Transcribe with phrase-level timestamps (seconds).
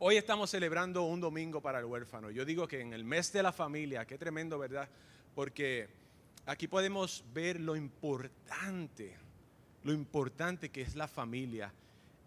[0.00, 2.30] Hoy estamos celebrando un domingo para el huérfano.
[2.30, 4.88] Yo digo que en el mes de la familia, qué tremendo, ¿verdad?
[5.34, 5.88] Porque
[6.46, 9.16] aquí podemos ver lo importante,
[9.82, 11.72] lo importante que es la familia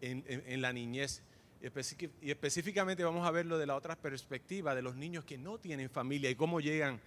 [0.02, 1.24] en, la niñez.
[1.62, 5.90] Y específicamente vamos a verlo de la otra perspectiva, de los niños que no tienen
[5.90, 7.00] familia y cómo llegan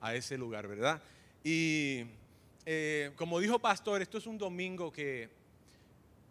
[0.00, 1.02] a ese lugar, ¿verdad?
[1.42, 2.04] Y
[2.66, 5.28] eh, como dijo Pastor, esto es un domingo que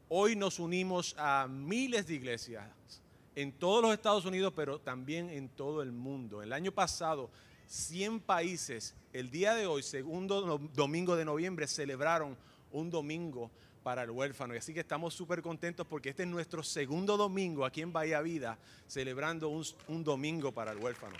[0.08, 3.03] hoy nos unimos a miles de iglesias
[3.36, 6.42] en todos los Estados Unidos, pero también en todo el mundo.
[6.42, 7.30] El año pasado,
[7.68, 12.38] 100 países, el día de hoy, segundo domingo de noviembre, celebraron
[12.72, 13.52] un domingo
[13.84, 14.56] para el huérfano.
[14.56, 18.22] Y así que estamos súper contentos porque este es nuestro segundo domingo aquí en Bahía
[18.22, 21.16] Vida, celebrando un, domingo para el huérfano.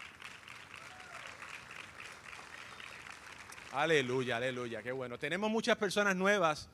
[3.74, 5.18] Aleluya, aleluya, qué bueno.
[5.18, 6.70] Tenemos muchas personas nuevas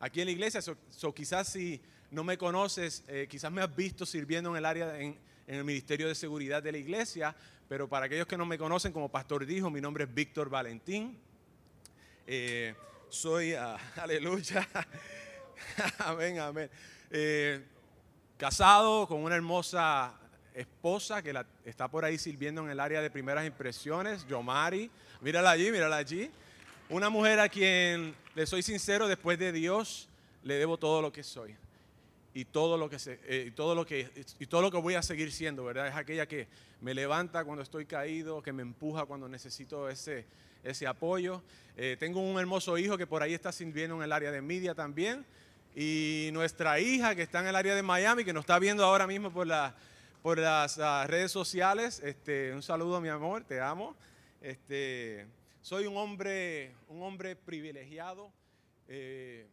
[0.00, 1.80] aquí en la iglesia, so, quizás si
[2.14, 6.08] no me conoces, eh, quizás me has visto sirviendo en el área, en, el Ministerio
[6.08, 7.34] de Seguridad de la iglesia,
[7.68, 11.18] pero para aquellos que no me conocen, como pastor dijo, mi nombre es Víctor Valentín.
[12.26, 12.74] Eh,
[13.10, 14.66] soy, ah, aleluya,
[15.98, 16.70] amén, amén.
[17.10, 17.62] Eh,
[18.38, 20.14] casado con una hermosa
[20.54, 24.90] esposa que está por ahí sirviendo en el área de primeras impresiones, Yomari.
[25.20, 26.30] Mírala allí, mírala allí.
[26.88, 30.08] Una mujer a quien, le soy sincero, después de Dios,
[30.42, 31.56] le debo todo lo que soy.
[32.34, 35.02] Y todo lo que, se, eh, todo lo que, y todo lo que voy a
[35.02, 35.86] seguir siendo, ¿verdad?
[35.86, 36.48] Es aquella que
[36.80, 40.26] me levanta cuando estoy caído, que me empuja cuando necesito ese,
[40.64, 41.42] ese apoyo.
[41.76, 44.74] Eh, tengo un hermoso hijo que por ahí está sirviendo en el área de media
[44.74, 45.24] también
[45.76, 49.06] y nuestra hija que está en el área de Miami, que nos está viendo ahora
[49.06, 49.74] mismo por, la,
[50.22, 50.76] por las
[51.08, 52.00] redes sociales.
[52.04, 53.96] Este, un saludo, mi amor, te amo.
[54.40, 55.26] Este,
[55.62, 58.30] soy un hombre, un hombre privilegiado.
[58.88, 59.46] Eh,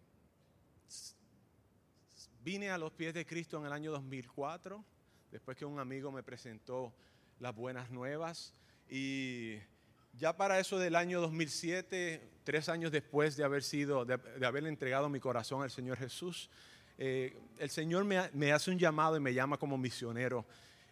[2.43, 4.83] vine a los pies de Cristo en el año 2004,
[5.31, 6.93] después que un amigo me presentó
[7.39, 8.53] las buenas nuevas.
[8.89, 9.57] Y
[10.17, 15.09] ya para eso del año 2007, tres años después de haber sido, de, haber entregado
[15.09, 16.49] mi corazón al Señor Jesús,
[16.97, 20.45] eh, el Señor me, hace un llamado y me llama como misionero,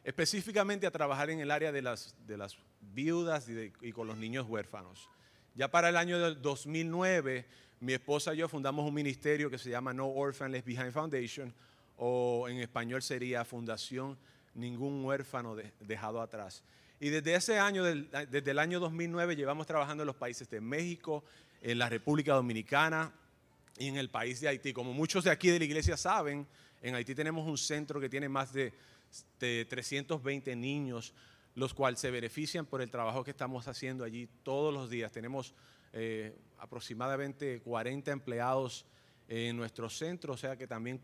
[0.04, 3.48] específicamente a trabajar en el área de las, de las viudas
[3.82, 5.10] y, con los niños huérfanos.
[5.56, 7.46] Ya para el año del 2009,
[7.80, 11.54] mi esposa y yo fundamos un ministerio que se llama No Orphan Left Behind Foundation,
[11.98, 14.18] o en español sería Fundación
[14.56, 16.64] Ningún Huérfano Dejado Atrás.
[17.00, 21.24] Y desde ese año, desde el año 2009, llevamos trabajando en los países de México,
[21.62, 23.12] en la República Dominicana
[23.78, 24.74] y en el país de Haití.
[24.74, 26.46] Como muchos de aquí de la iglesia saben,
[26.82, 28.74] en Haití tenemos un centro que tiene más de,
[29.40, 31.14] 320 niños,
[31.56, 35.12] los cuales se benefician por el trabajo que estamos haciendo allí todos los días.
[35.12, 35.54] Tenemos
[35.94, 38.86] eh, aproximadamente 40 empleados
[39.28, 41.00] en nuestro centro, o sea que también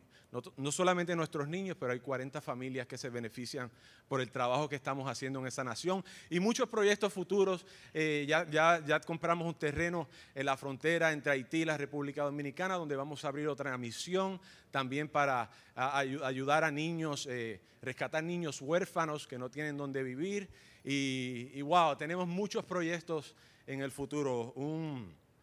[0.57, 3.71] no, solamente nuestros niños, pero hay 40 familias que se benefician
[4.07, 6.03] por el trabajo que estamos haciendo en esa nación.
[6.29, 11.59] Y muchos proyectos futuros, eh, ya, ya, compramos un terreno en la frontera entre Haití
[11.59, 14.41] y la República Dominicana, donde vamos a abrir otra misión
[14.71, 20.49] también para ayudar a niños, eh, rescatar niños huérfanos que no tienen dónde vivir.
[20.83, 23.35] Y wow, tenemos muchos proyectos
[23.67, 24.53] en el futuro.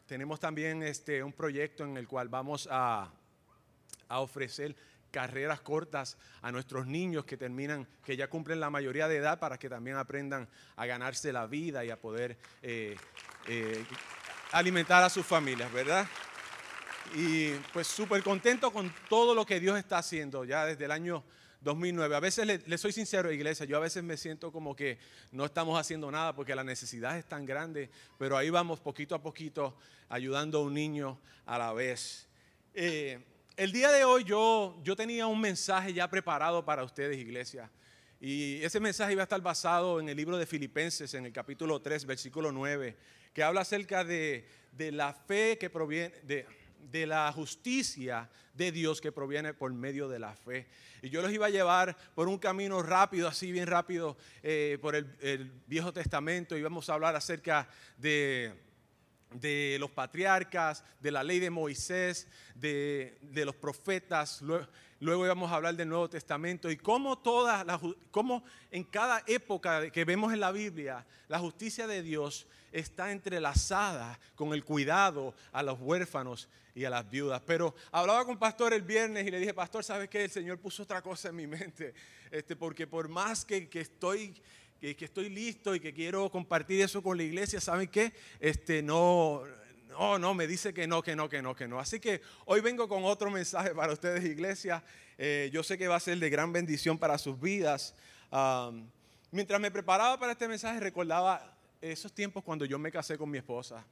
[0.06, 3.10] tenemos también este, un proyecto en el cual vamos a
[4.12, 4.76] a ofrecer
[5.10, 9.58] carreras cortas a nuestros niños que terminan, que ya cumplen la mayoría de edad para
[9.58, 12.96] que también aprendan a ganarse la vida y a poder eh,
[13.46, 13.84] eh,
[14.52, 16.06] alimentar a sus familias, ¿verdad?
[17.14, 21.24] Y pues súper contento con todo lo que Dios está haciendo ya desde el año
[21.62, 22.16] 2009.
[22.16, 24.98] A veces le, soy sincero, iglesia, yo a veces me siento como que
[25.30, 29.22] no estamos haciendo nada porque la necesidad es tan grande, pero ahí vamos poquito a
[29.22, 29.76] poquito
[30.08, 32.28] ayudando a un niño a la vez.
[32.74, 33.18] Eh,
[33.56, 37.70] el día de hoy yo, yo tenía un mensaje ya preparado para ustedes, iglesia.
[38.20, 41.82] Y ese mensaje iba a estar basado en el libro de Filipenses, en el capítulo
[41.82, 42.96] 3, versículo 9,
[43.32, 44.46] que habla acerca de,
[44.78, 46.46] la fe que proviene, de,
[47.06, 50.66] la justicia de Dios que proviene por medio de la fe.
[51.02, 54.94] Y yo los iba a llevar por un camino rápido, así bien rápido, eh, por
[54.94, 56.56] el, el Viejo Testamento.
[56.56, 58.52] Íbamos a hablar acerca de
[59.34, 64.42] de los patriarcas, de la ley de Moisés, de, los profetas.
[65.02, 70.04] Íbamos a hablar del Nuevo Testamento y cómo, toda la, cómo en cada época que
[70.04, 75.80] vemos en la Biblia la justicia de Dios está entrelazada con el cuidado a los
[75.80, 77.42] huérfanos y a las viudas.
[77.44, 80.24] Pero hablaba con pastor el viernes y le dije, pastor, ¿sabes qué?
[80.24, 81.94] El Señor puso otra cosa en mi mente.
[82.30, 84.40] Este, porque por más que, que estoy
[84.80, 88.12] que, estoy listo y que quiero compartir eso con la iglesia, ¿saben qué?
[88.40, 89.42] Este, no,
[89.92, 91.78] no, no, me dice que no, que no, que no, que no.
[91.78, 94.82] Así que hoy vengo con otro mensaje para ustedes, iglesia.
[95.18, 97.94] Eh, yo sé que va a ser de gran bendición para sus vidas.
[99.30, 103.38] Mientras me preparaba para este mensaje, recordaba esos tiempos cuando yo me casé con mi
[103.38, 103.84] esposa.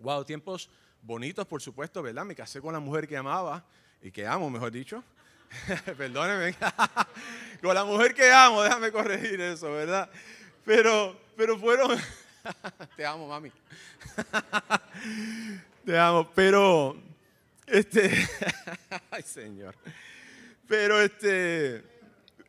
[0.00, 0.68] Wow, tiempos
[1.02, 2.24] bonitos, por supuesto, ¿verdad?
[2.24, 3.64] Me casé con la mujer que amaba
[4.02, 5.02] y que amo, mejor dicho.
[5.96, 6.54] Perdóneme.
[7.62, 10.10] con la mujer que amo, déjame corregir eso, ¿verdad?
[10.64, 11.96] Pero, pero fueron.
[12.96, 13.50] Te amo, mami.
[15.84, 16.96] Te amo, pero.
[17.66, 18.10] Este.
[19.10, 19.74] Ay, Señor.
[20.66, 21.84] Pero este.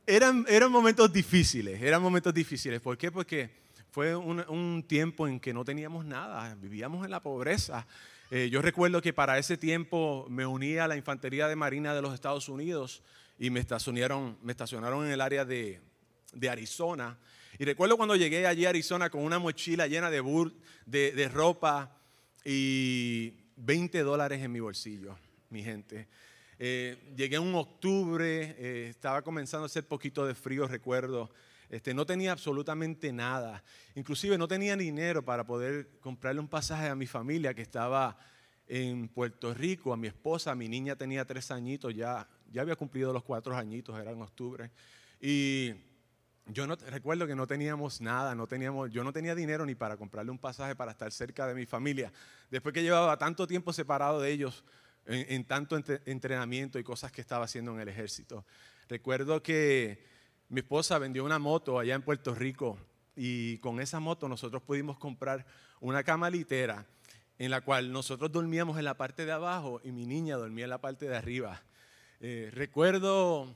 [0.05, 2.79] Eran, eran momentos difíciles, eran momentos difíciles.
[2.79, 3.11] ¿Por qué?
[3.11, 3.49] Porque
[3.91, 7.85] fue un, un tiempo en que no teníamos nada, vivíamos en la pobreza.
[8.29, 12.01] Eh, yo recuerdo que para ese tiempo me uní a la Infantería de Marina de
[12.01, 13.01] los Estados Unidos
[13.39, 15.79] y me estacionaron, me estacionaron en el área de,
[16.33, 17.17] de Arizona.
[17.59, 20.21] Y recuerdo cuando llegué allí a Arizona con una mochila llena de,
[20.85, 21.97] de, de ropa
[22.45, 25.17] y 20 dólares en mi bolsillo,
[25.49, 26.07] mi gente.
[26.59, 31.31] Eh, llegué en octubre, eh, estaba comenzando a hacer poquito de frío, recuerdo.
[31.69, 33.63] Este, no tenía absolutamente nada.
[33.95, 38.17] Inclusive no tenía dinero para poder comprarle un pasaje a mi familia que estaba
[38.67, 43.13] en Puerto Rico, a mi esposa, mi niña tenía tres añitos, ya, ya había cumplido
[43.13, 44.69] los cuatro añitos, era en octubre.
[45.19, 45.73] Y
[46.51, 49.97] yo no, recuerdo que no teníamos nada, no teníamos, yo no tenía dinero ni para
[49.97, 52.11] comprarle un pasaje para estar cerca de mi familia.
[52.49, 54.63] Después que llevaba tanto tiempo separado de ellos,
[55.05, 58.45] en, en tanto entrenamiento y cosas que estaba haciendo en el ejército.
[58.89, 60.05] Recuerdo que
[60.49, 62.77] mi esposa vendió una moto allá en Puerto Rico
[63.15, 65.45] y con esa moto nosotros pudimos comprar
[65.81, 66.85] una cama litera
[67.39, 70.69] en la cual nosotros dormíamos en la parte de abajo y mi niña dormía en
[70.69, 71.61] la parte de arriba.
[72.19, 73.55] Eh, recuerdo,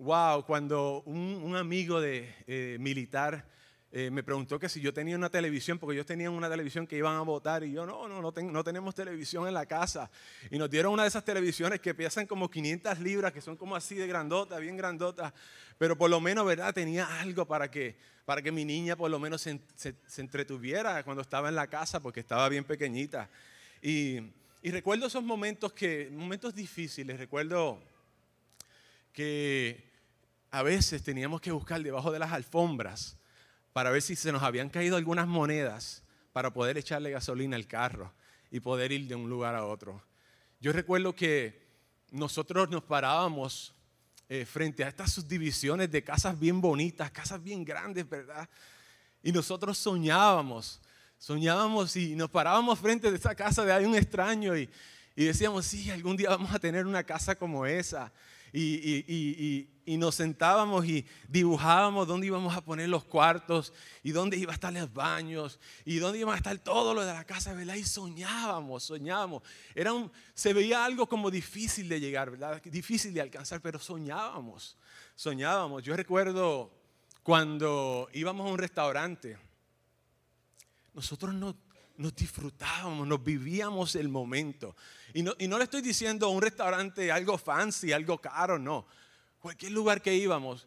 [0.00, 3.46] wow, cuando un, amigo de eh, militar
[3.92, 6.96] eh, me preguntó que si yo tenía una televisión, porque ellos tenían una televisión que
[6.96, 10.10] iban a votar y yo no, no, no, no, tenemos televisión en la casa.
[10.50, 13.76] Y nos dieron una de esas televisiones que pesan como 500 libras, que son como
[13.76, 15.34] así de grandota, bien grandota,
[15.76, 16.72] pero por lo menos, ¿verdad?
[16.72, 21.20] Tenía algo para que, para que mi niña por lo menos se, se, entretuviera cuando
[21.20, 23.28] estaba en la casa, porque estaba bien pequeñita.
[23.82, 24.20] Y,
[24.62, 27.82] y recuerdo esos momentos, que, momentos difíciles, recuerdo
[29.12, 29.89] que
[30.50, 33.16] a veces teníamos que buscar debajo de las alfombras
[33.72, 36.02] para ver si se nos habían caído algunas monedas
[36.32, 38.12] para poder echarle gasolina al carro
[38.50, 40.02] y poder ir de un lugar a otro.
[40.60, 41.68] Yo recuerdo que
[42.10, 43.74] nosotros nos parábamos
[44.28, 48.48] eh, frente a estas subdivisiones de casas bien bonitas, casas bien grandes, ¿verdad?
[49.22, 50.80] Y nosotros soñábamos,
[51.18, 54.68] soñábamos y nos parábamos frente a esa casa de ahí un extraño y,
[55.14, 58.12] y decíamos, sí, algún día vamos a tener una casa como esa
[58.52, 63.72] y, nos sentábamos y dibujábamos dónde íbamos a poner los cuartos
[64.04, 67.12] y dónde iba a estar los baños y dónde iba a estar todo lo de
[67.12, 67.74] la casa, ¿verdad?
[67.74, 69.42] Y soñábamos, soñábamos.
[69.74, 72.62] Era un, se veía algo como difícil de llegar, ¿verdad?
[72.62, 74.76] Difícil de alcanzar, pero soñábamos,
[75.16, 75.82] soñábamos.
[75.82, 76.72] Yo recuerdo
[77.24, 79.38] cuando íbamos a un restaurante,
[80.94, 81.56] nosotros no
[82.00, 84.74] nos disfrutábamos, nos vivíamos el momento.
[85.12, 88.86] Y no, y no le estoy diciendo un restaurante algo fancy, algo caro, no.
[89.38, 90.66] Cualquier lugar que íbamos,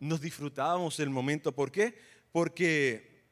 [0.00, 1.52] nos disfrutábamos el momento.
[1.52, 1.96] ¿Por qué?
[2.32, 3.22] Porque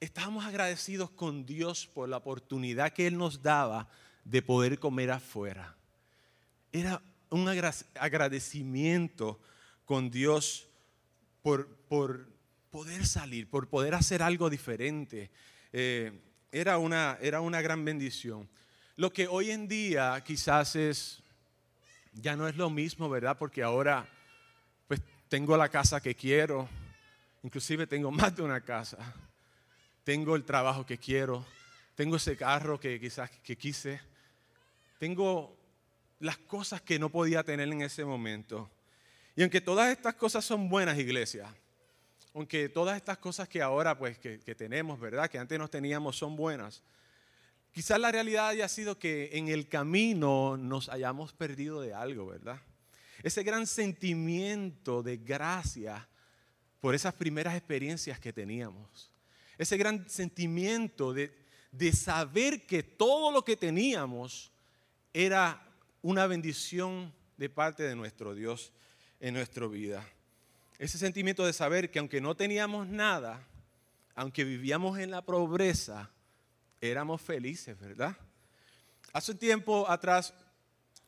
[0.00, 3.86] estábamos agradecidos con Dios por la oportunidad que Él nos daba
[4.24, 5.76] de poder comer afuera.
[6.72, 9.38] Era un agradecimiento
[9.84, 10.68] con Dios
[11.42, 12.32] por, por
[12.70, 15.30] poder salir, por poder hacer algo diferente.
[15.72, 16.12] Eh,
[16.50, 18.48] era, una, era una gran bendición.
[18.96, 21.22] Lo que hoy en día quizás es,
[22.12, 23.38] ya no es lo mismo, ¿verdad?
[23.38, 24.06] Porque ahora
[24.86, 26.68] pues tengo la casa que quiero,
[27.42, 28.98] inclusive tengo más de una casa,
[30.04, 31.44] tengo el trabajo que quiero,
[31.94, 34.00] tengo ese carro que quizás que quise,
[34.98, 35.56] tengo
[36.20, 38.70] las cosas que no podía tener en ese momento.
[39.34, 41.52] Y aunque todas estas cosas son buenas, iglesia,
[42.34, 45.28] aunque todas estas cosas que ahora pues que, tenemos, ¿verdad?
[45.28, 46.82] Que antes no teníamos son buenas.
[47.72, 52.60] Quizás la realidad haya sido que en el camino nos hayamos perdido de algo, ¿verdad?
[53.22, 56.08] Ese gran sentimiento de gracia
[56.80, 59.10] por esas primeras experiencias que teníamos.
[59.58, 61.32] Ese gran sentimiento de,
[61.70, 64.50] de saber que todo lo que teníamos
[65.12, 65.62] era
[66.00, 68.72] una bendición de parte de nuestro Dios
[69.20, 70.04] en nuestra vida
[70.82, 73.46] ese sentimiento de saber que aunque no teníamos nada,
[74.16, 76.10] aunque vivíamos en la pobreza,
[76.80, 78.16] éramos felices, ¿verdad?
[79.12, 80.34] Hace un tiempo atrás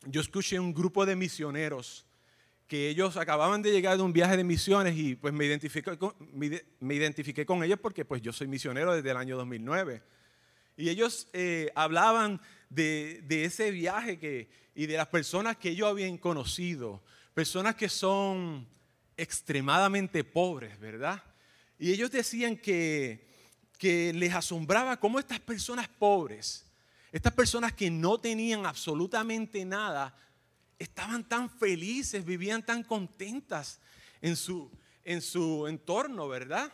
[0.05, 2.05] yo escuché un grupo de misioneros
[2.67, 6.13] que ellos acababan de llegar de un viaje de misiones y pues me identifiqué con,
[6.31, 10.01] me, identifiqué con ellos porque pues yo soy misionero desde el año 2009.
[10.77, 12.39] Y ellos eh, hablaban
[12.69, 17.03] de, de, ese viaje que, y de las personas que ellos habían conocido,
[17.33, 18.73] personas que son
[19.17, 21.23] extremadamente pobres, ¿verdad?
[21.77, 23.25] Y ellos decían que,
[23.77, 26.65] que les asombraba cómo estas personas pobres,
[27.11, 30.15] estas personas que no tenían absolutamente nada,
[30.79, 33.79] estaban tan felices, vivían tan contentas
[34.21, 34.71] en su,
[35.03, 36.71] en su entorno, ¿verdad?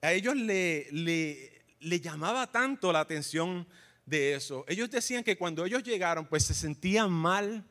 [0.00, 3.66] A ellos le, le, le llamaba tanto la atención
[4.06, 4.64] de eso.
[4.68, 7.64] Ellos decían que cuando ellos llegaron, pues se sentían mal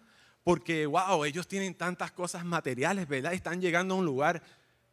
[0.43, 3.33] porque, wow, ellos tienen tantas cosas materiales, ¿verdad?
[3.33, 4.43] Están llegando a un lugar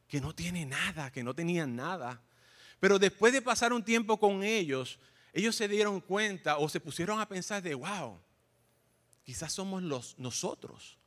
[0.07, 2.21] que no tiene nada, que no tenían nada.
[2.79, 4.99] Pero después de pasar un tiempo con ellos,
[5.33, 8.19] ellos se dieron cuenta o se pusieron a pensar de, wow,
[9.25, 10.99] quizás somos los, nosotros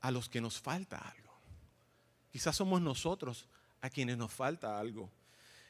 [0.00, 1.34] a los que nos falta algo.
[2.30, 3.48] Quizás somos nosotros
[3.80, 5.10] a quienes nos falta algo.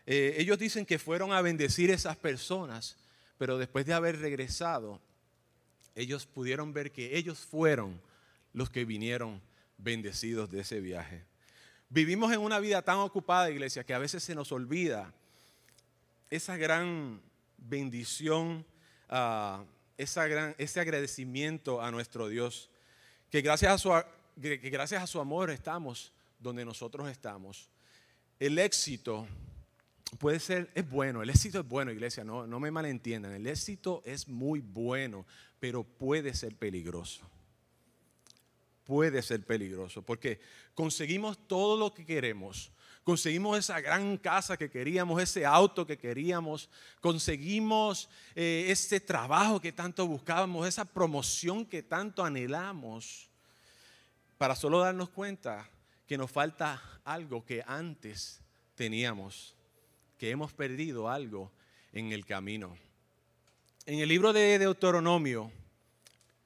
[0.05, 2.97] Eh, ellos dicen que fueron a bendecir esas personas,
[3.39, 5.01] pero después de haber regresado,
[5.97, 8.01] ellos pudieron ver que ellos fueron
[8.53, 9.41] los que vinieron
[9.79, 11.25] bendecidos de ese viaje.
[11.89, 15.13] Vivimos en una vida tan ocupada, iglesia, que a veces se nos olvida
[16.31, 17.21] esa gran
[17.57, 18.65] bendición,
[19.09, 19.65] ah,
[19.97, 22.71] esa gran, ese agradecimiento a nuestro Dios,
[23.31, 23.93] que gracias a, su,
[24.41, 27.71] que gracias a su amor estamos donde nosotros estamos.
[28.39, 29.27] El éxito
[30.19, 34.03] puede ser, es bueno, el éxito es bueno, iglesia, no, no me malentiendan, el éxito
[34.05, 35.27] es muy bueno,
[35.61, 37.29] pero puede ser peligroso.
[38.85, 40.41] Puede ser peligroso, porque
[40.75, 42.71] conseguimos todo lo que queremos,
[43.03, 46.71] conseguimos esa gran casa que queríamos, ese auto que queríamos,
[47.01, 53.29] conseguimos eh, ese trabajo que tanto buscábamos, esa promoción que tanto anhelamos,
[54.39, 55.69] para solo darnos cuenta
[56.07, 58.41] que nos falta algo que antes
[58.77, 59.57] teníamos
[60.19, 61.53] que hemos perdido algo
[61.93, 62.77] en el camino.
[63.87, 65.51] En el libro de Deuteronomio,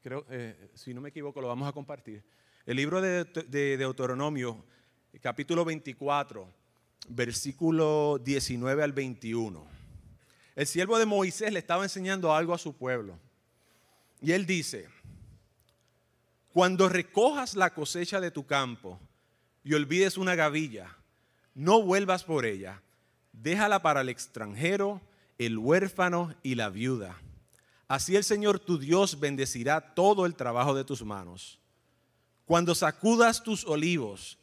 [0.03, 2.23] creo, eh, si no me equivoco, lo vamos a compartir.
[2.67, 4.63] El libro de, Deuteronomio,
[5.23, 6.47] capítulo 24,
[7.09, 9.67] versículo 19 al 21.
[10.55, 13.19] El siervo de Moisés le estaba enseñando algo a su pueblo.
[14.21, 14.89] Y él dice,
[16.53, 19.01] cuando recojas la cosecha de tu campo
[19.65, 20.95] y olvides una gavilla,
[21.55, 22.83] no vuelvas por ella
[23.33, 25.01] déjala para el extranjero,
[25.39, 27.17] el huérfano y la viuda.
[27.91, 31.59] Así el Señor tu Dios bendecirá todo el trabajo de tus manos.
[32.45, 34.39] Cuando sacudas tus olivos,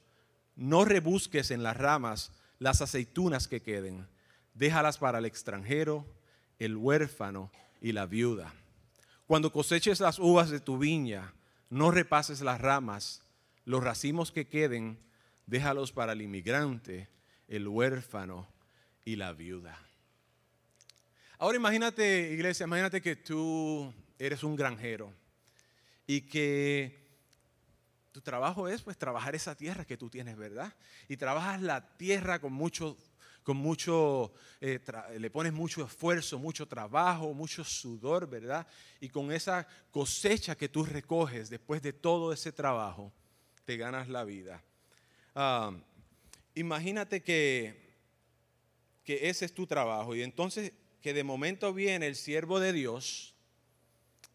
[0.58, 4.06] no rebusques en las ramas las aceitunas que queden.
[4.54, 6.06] Déjalas para el extranjero,
[6.60, 7.50] el huérfano
[7.80, 8.54] y la viuda.
[9.27, 11.34] Cuando coseches las uvas de tu viña,
[11.70, 13.22] no repases las ramas,
[13.63, 15.00] los racimos que queden,
[15.46, 17.08] déjalos para el inmigrante,
[17.48, 18.46] el huérfano
[19.06, 19.87] y la viuda.
[21.39, 25.13] Ahora imagínate, iglesia, imagínate que tú eres un granjero
[26.08, 26.98] y que
[28.12, 30.74] tu trabajo es pues trabajar esa tierra que tú tienes, ¿verdad?
[31.08, 32.98] Y trabajas la tierra con mucho,
[33.44, 34.79] con mucho, eh,
[35.20, 38.65] le pones mucho esfuerzo, mucho trabajo, mucho sudor, ¿verdad?
[39.00, 43.13] Y con esa cosecha que tú recoges después de todo ese trabajo,
[43.63, 44.63] te ganas la vida.
[45.36, 45.72] Ah,
[46.56, 47.86] imagínate que
[49.08, 50.13] que ese es tu trabajo.
[50.13, 53.36] Y entonces que de momento viene el siervo de Dios,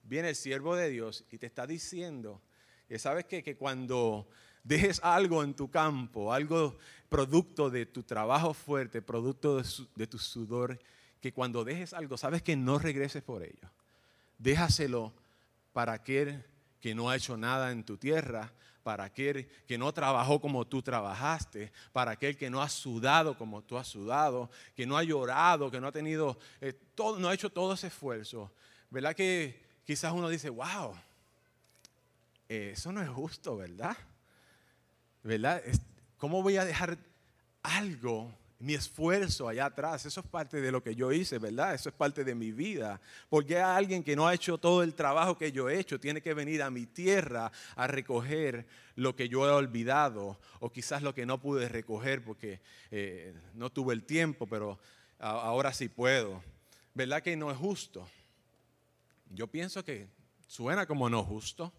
[0.04, 2.40] viene el siervo de Dios y te está diciendo
[2.88, 4.28] que sabes que, que cuando
[4.64, 6.76] dejes algo en tu campo, algo
[7.09, 10.78] producto de tu trabajo fuerte, producto de, de tu sudor,
[11.21, 13.71] que cuando dejes algo, sabes que no regreses por ello.
[14.38, 15.12] Déjaselo
[15.73, 16.45] para aquel
[16.83, 20.83] que no ha hecho nada en tu tierra, para aquel que no trabajó como tú
[20.83, 25.71] trabajaste, para aquel que no ha sudado como tú has sudado, que no ha llorado,
[25.71, 28.53] que no ha tenido, eh, todo, no ha hecho todo ese esfuerzo.
[28.91, 30.95] ¿Verdad que quizás uno dice, wow,
[32.49, 33.97] eso no es justo, ¿verdad?
[35.23, 35.62] ¿Verdad?
[36.19, 36.99] ¿Cómo voy a dejar
[37.62, 41.75] algo mi esfuerzo allá atrás, eso es parte de lo que yo hice, ¿verdad?
[41.75, 43.00] Eso es parte de mi vida.
[43.28, 46.33] Porque alguien que no ha hecho todo el trabajo que yo he hecho tiene que
[46.33, 48.64] venir a mi tierra a recoger
[48.95, 52.61] lo que yo he olvidado o quizás lo que no pude recoger porque
[52.92, 54.78] eh, no tuve el tiempo, pero
[55.19, 56.40] ahora sí puedo.
[56.95, 58.09] ¿Verdad que no es justo?
[59.31, 60.07] Yo pienso que
[60.47, 61.73] suena como no justo.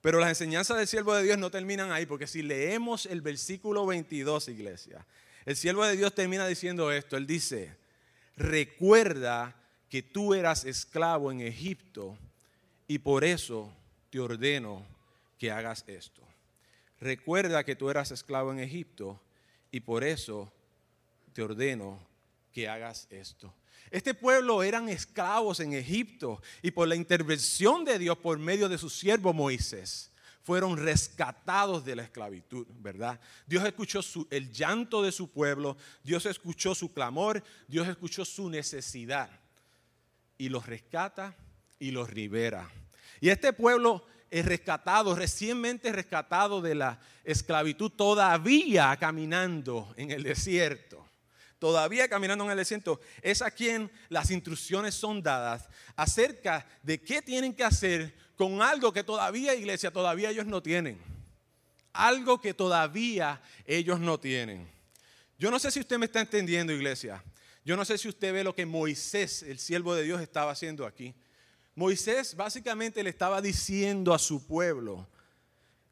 [0.00, 3.84] Pero las enseñanzas del siervo de Dios no terminan ahí, porque si leemos el versículo
[3.84, 5.06] 22, iglesia,
[5.46, 7.16] el siervo de Dios termina diciendo esto.
[7.16, 7.76] Él dice,
[8.36, 9.54] recuerda
[9.88, 12.16] que tú eras esclavo en Egipto
[12.88, 13.72] y por eso
[14.10, 14.86] te ordeno
[15.38, 16.22] que hagas esto.
[17.00, 19.20] Recuerda que tú eras esclavo en Egipto
[19.70, 20.52] y por eso
[21.32, 22.00] te ordeno
[22.52, 23.52] que hagas esto.
[23.90, 28.78] Este pueblo eran esclavos en Egipto y por la intervención de Dios por medio de
[28.78, 30.10] su siervo Moisés
[30.44, 33.18] fueron rescatados de la esclavitud, ¿verdad?
[33.46, 39.30] Dios escuchó el llanto de su pueblo, Dios escuchó su clamor, Dios escuchó su necesidad
[40.36, 41.34] y los rescata
[41.78, 42.70] y los libera.
[43.22, 50.93] Y este pueblo es rescatado, recientemente rescatado de la esclavitud, todavía caminando en el desierto
[51.64, 55.66] todavía caminando en el desierto, es a quien las instrucciones son dadas
[55.96, 61.00] acerca de qué tienen que hacer con algo que todavía, iglesia, todavía ellos no tienen.
[61.94, 64.70] Algo que todavía ellos no tienen.
[65.38, 67.24] Yo no sé si usted me está entendiendo, iglesia.
[67.64, 70.84] Yo no sé si usted ve lo que Moisés, el siervo de Dios, estaba haciendo
[70.84, 71.14] aquí.
[71.74, 75.08] Moisés básicamente le estaba diciendo a su pueblo,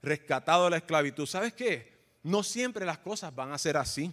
[0.03, 1.97] rescatado de la esclavitud, ¿sabes qué?
[2.23, 4.13] No siempre las cosas van a ser así.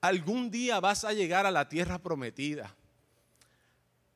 [0.00, 2.74] Algún día vas a llegar a la tierra prometida.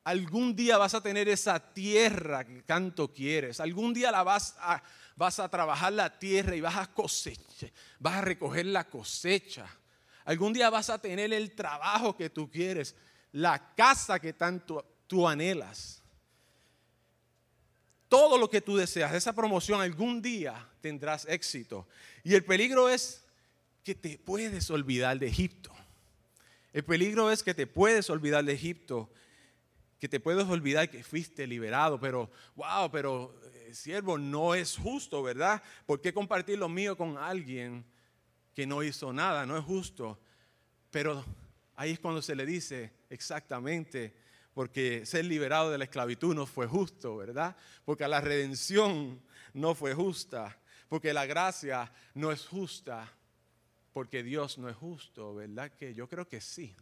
[0.03, 3.59] Algún día vas a tener esa tierra que tanto quieres.
[3.59, 4.83] Algún día la vas a,
[5.15, 9.65] vas a trabajar la tierra y vas a cosechar, vas a recoger la cosecha.
[10.25, 12.95] Algún día vas a tener el trabajo que tú quieres,
[13.31, 16.01] la casa que tanto tú anhelas.
[18.07, 21.87] Todo lo que tú deseas, esa promoción, algún día tendrás éxito.
[22.23, 23.22] Y el peligro es
[23.83, 25.71] que te puedes olvidar de Egipto.
[26.71, 29.09] El peligro es que te puedes olvidar de Egipto,
[29.99, 35.21] que te puedes olvidar que fuiste liberado, pero, wow, pero eh, siervo, no es justo,
[35.21, 35.61] ¿verdad?
[35.85, 37.85] ¿Por qué compartir lo mío con alguien
[38.55, 39.45] que no hizo nada?
[39.45, 40.19] No es justo.
[40.89, 41.23] Pero
[41.75, 44.15] ahí es cuando se le dice exactamente,
[44.53, 47.55] porque ser liberado de la esclavitud no fue justo, ¿verdad?
[47.85, 49.21] Porque la redención
[49.53, 50.57] no fue justa,
[50.89, 53.11] porque la gracia no es justa
[53.93, 55.71] porque Dios no es justo, ¿verdad?
[55.71, 56.75] Que yo creo que sí.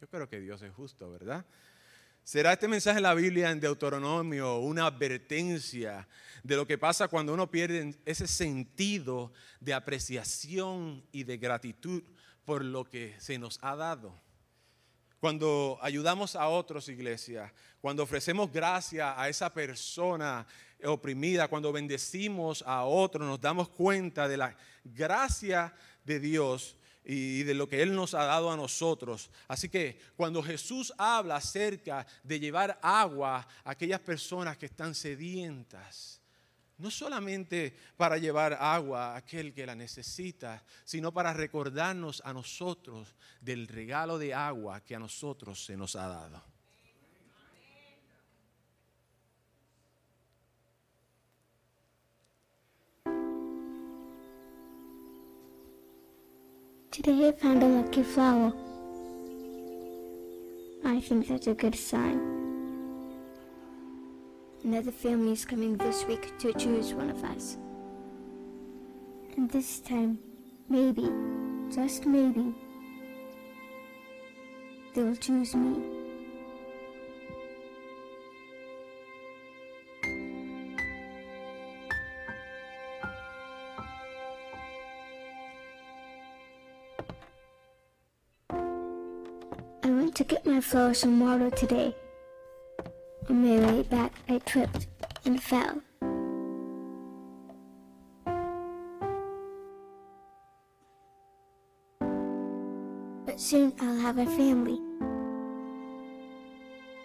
[0.00, 1.44] Yo creo que Dios es justo, ¿verdad?
[2.24, 6.06] ¿Será este mensaje en la Biblia en Deuteronomio una advertencia
[6.44, 12.02] de lo que pasa cuando uno pierde ese sentido de apreciación y de gratitud
[12.44, 14.20] por lo que se nos ha dado?
[15.18, 20.46] Cuando ayudamos a otros, iglesia, cuando ofrecemos gracia a esa persona
[20.84, 25.72] oprimida, cuando bendecimos a otro, nos damos cuenta de la gracia
[26.04, 29.30] de Dios y de lo que Él nos ha dado a nosotros.
[29.48, 36.20] Así que cuando Jesús habla acerca de llevar agua a aquellas personas que están sedientas,
[36.78, 43.14] no solamente para llevar agua a aquel que la necesita, sino para recordarnos a nosotros
[43.40, 46.51] del regalo de agua que a nosotros se nos ha dado.
[56.92, 58.52] Today I found a lucky flower.
[60.84, 62.20] I think that's a good sign.
[64.62, 67.56] Another family is coming this week to choose one of us.
[69.38, 70.18] And this time,
[70.68, 71.08] maybe,
[71.74, 72.52] just maybe,
[74.92, 75.91] they'll choose me.
[90.14, 91.94] To get my flowers some water today.
[93.28, 94.86] On my way back, I tripped
[95.24, 95.80] and fell.
[103.24, 104.78] But soon I'll have a family.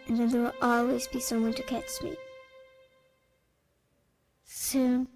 [0.08, 2.16] And then there will always be someone to catch me.
[4.44, 5.08] Soon.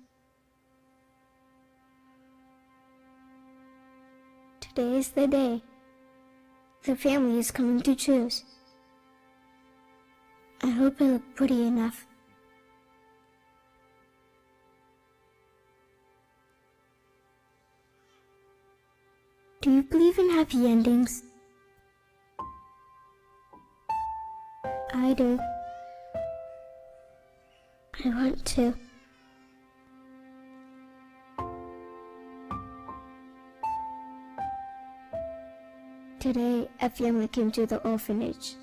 [4.62, 5.62] Today is the day.
[6.84, 8.44] The family is coming to choose.
[10.64, 12.08] I hope I look pretty enough.
[19.62, 21.22] Do you believe in happy endings?
[24.92, 25.40] I do.
[28.04, 28.74] I want to.
[36.22, 38.54] Today, a family came to the orphanage.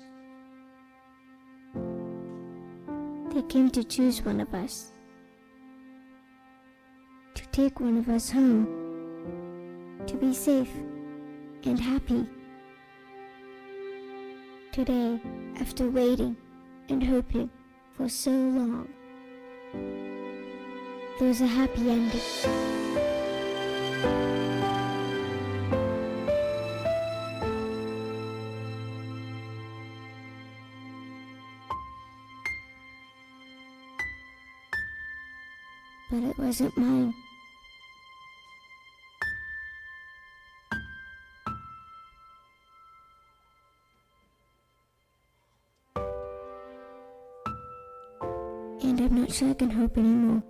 [3.33, 4.93] They came to choose one of us.
[7.35, 8.65] To take one of us home.
[10.07, 10.71] To be safe
[11.65, 12.25] and happy.
[14.71, 15.19] Today,
[15.59, 16.37] after waiting
[16.87, 17.49] and hoping
[17.91, 18.87] for so long,
[21.19, 22.21] there's a happy ending.
[36.09, 37.13] but it wasn't mine.
[48.81, 50.41] And I'm not sure I can hope anymore.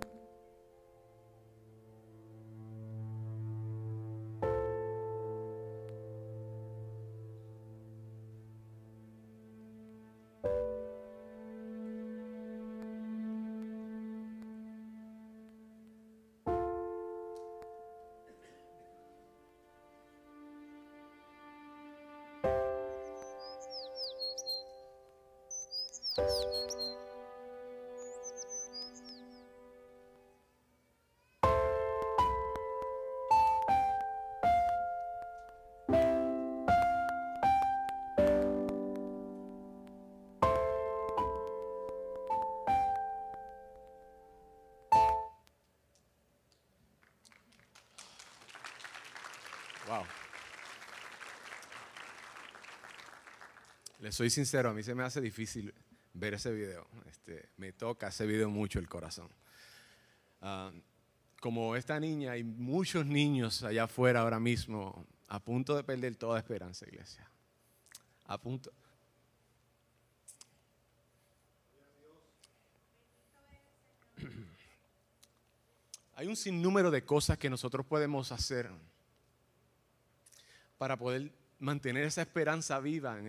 [54.10, 55.72] Soy sincero, a mí se me hace difícil
[56.14, 56.86] ver ese video.
[57.08, 59.28] Este, me toca ese video mucho el corazón.
[60.40, 60.72] Ah,
[61.40, 66.38] como esta niña, hay muchos niños allá afuera ahora mismo a punto de perder toda
[66.38, 67.30] esperanza, iglesia.
[68.26, 68.72] A punto.
[76.16, 78.70] Hay un sinnúmero de cosas que nosotros podemos hacer
[80.76, 83.28] para poder mantener esa esperanza viva en,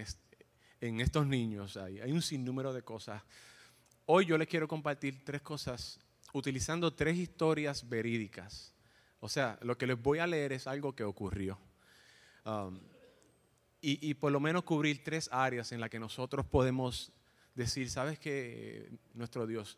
[0.81, 1.77] en estos niños.
[1.77, 3.21] Hay, hay un sinnúmero de cosas.
[4.07, 5.99] Hoy yo les quiero compartir tres cosas
[6.33, 8.73] utilizando tres historias verídicas.
[9.19, 11.57] O sea, lo que les voy a leer es algo que ocurrió.
[12.43, 12.79] Um,
[13.79, 17.11] y, y, por lo menos cubrir tres áreas en las que nosotros podemos
[17.55, 19.77] decir, sabes que nuestro Dios,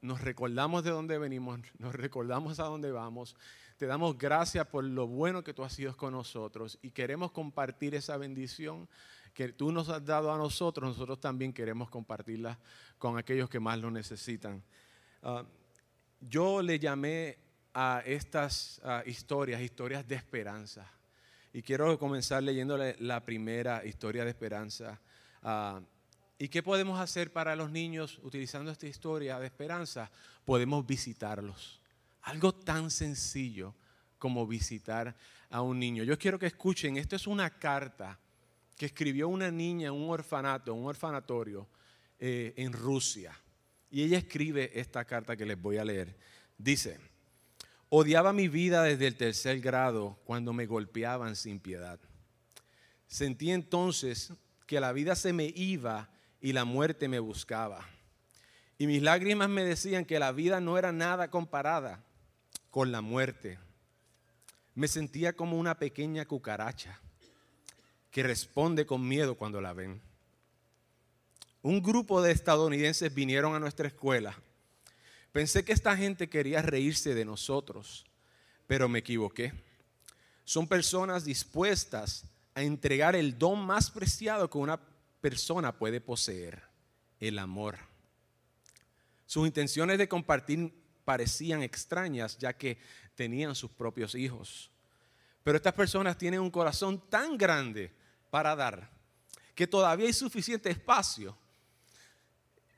[0.00, 3.36] nos recordamos de dónde venimos, nos recordamos a dónde vamos,
[3.76, 7.94] te damos gracias por lo bueno que tú has sido con nosotros y queremos compartir
[7.94, 8.88] esa bendición
[9.32, 12.58] que tú nos has dado a nosotros, nosotros también queremos compartirla
[12.98, 14.62] con aquellos que más lo necesitan.
[15.22, 15.42] Uh,
[16.20, 17.38] yo le llamé
[17.72, 20.86] a estas uh, historias, historias de esperanza.
[21.52, 25.00] Y quiero comenzar leyéndole la primera historia de esperanza.
[25.42, 25.80] Uh,
[26.38, 30.10] ¿Y qué podemos hacer para los niños utilizando esta historia de esperanza?
[30.44, 31.80] Podemos visitarlos.
[32.22, 33.74] Algo tan sencillo
[34.18, 35.14] como visitar
[35.50, 36.04] a un niño.
[36.04, 38.18] Yo quiero que escuchen, esto es una carta
[38.80, 41.68] que escribió una niña en un orfanato, un orfanatorio
[42.18, 43.38] eh, en Rusia.
[43.90, 46.16] Y ella escribe esta carta que les voy a leer.
[46.56, 46.98] Dice,
[47.90, 52.00] odiaba mi vida desde el tercer grado cuando me golpeaban sin piedad.
[53.06, 54.32] Sentí entonces
[54.66, 56.08] que la vida se me iba
[56.40, 57.86] y la muerte me buscaba.
[58.78, 62.02] Y mis lágrimas me decían que la vida no era nada comparada
[62.70, 63.58] con la muerte.
[64.74, 66.98] Me sentía como una pequeña cucaracha
[68.10, 70.00] que responde con miedo cuando la ven.
[71.62, 74.34] Un grupo de estadounidenses vinieron a nuestra escuela.
[75.32, 78.06] Pensé que esta gente quería reírse de nosotros,
[78.66, 79.52] pero me equivoqué.
[80.44, 84.80] Son personas dispuestas a entregar el don más preciado que una
[85.20, 86.62] persona puede poseer,
[87.20, 87.78] el amor.
[89.26, 90.72] Sus intenciones de compartir
[91.04, 92.78] parecían extrañas ya que
[93.14, 94.70] tenían sus propios hijos.
[95.44, 97.92] Pero estas personas tienen un corazón tan grande
[98.30, 98.88] para dar,
[99.54, 101.36] que todavía hay suficiente espacio,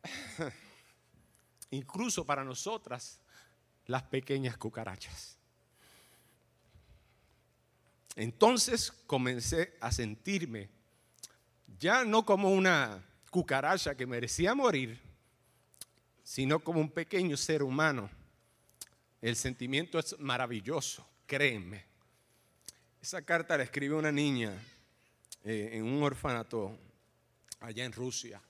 [1.70, 3.20] incluso para nosotras,
[3.86, 5.36] las pequeñas cucarachas.
[8.16, 10.68] Entonces comencé a sentirme
[11.78, 15.00] ya no como una cucaracha que merecía morir,
[16.22, 18.10] sino como un pequeño ser humano.
[19.20, 21.84] El sentimiento es maravilloso, créenme.
[23.00, 24.52] Esa carta la escribe una niña
[25.44, 26.78] eh, en un orfanato
[27.60, 28.40] allá en Rusia.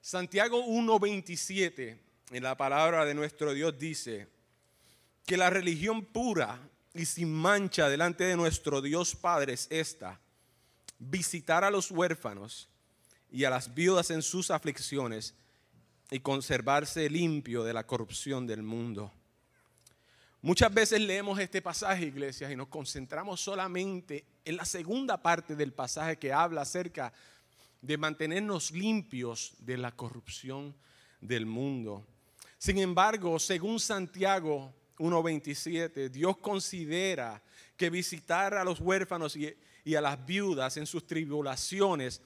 [0.00, 1.98] Santiago 1.27,
[2.30, 4.28] en la palabra de nuestro Dios dice
[5.24, 6.60] que la religión pura
[6.94, 10.20] y sin mancha delante de nuestro Dios Padre es esta,
[10.98, 12.68] visitar a los huérfanos
[13.30, 15.34] y a las viudas en sus aflicciones
[16.10, 19.12] y conservarse limpio de la corrupción del mundo.
[20.40, 25.72] Muchas veces leemos este pasaje, iglesias, y nos concentramos solamente en la segunda parte del
[25.72, 27.12] pasaje que habla acerca
[27.82, 30.74] de mantenernos limpios de la corrupción
[31.20, 32.06] del mundo.
[32.56, 37.42] Sin embargo, según Santiago 1.27, Dios considera
[37.76, 39.52] que visitar a los huérfanos y,
[39.84, 42.22] y, a las viudas en sus tribulaciones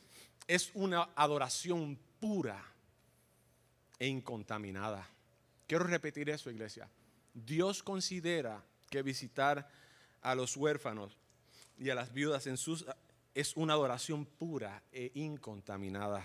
[0.46, 2.62] es una adoración pura
[3.98, 5.08] e incontaminada.
[5.66, 6.86] Quiero repetir eso, iglesia.
[7.32, 9.66] Dios considera que visitar
[10.20, 11.16] a los huérfanos
[11.80, 12.86] y a las viudas en sus
[13.34, 16.24] es una adoración pura e incontaminada.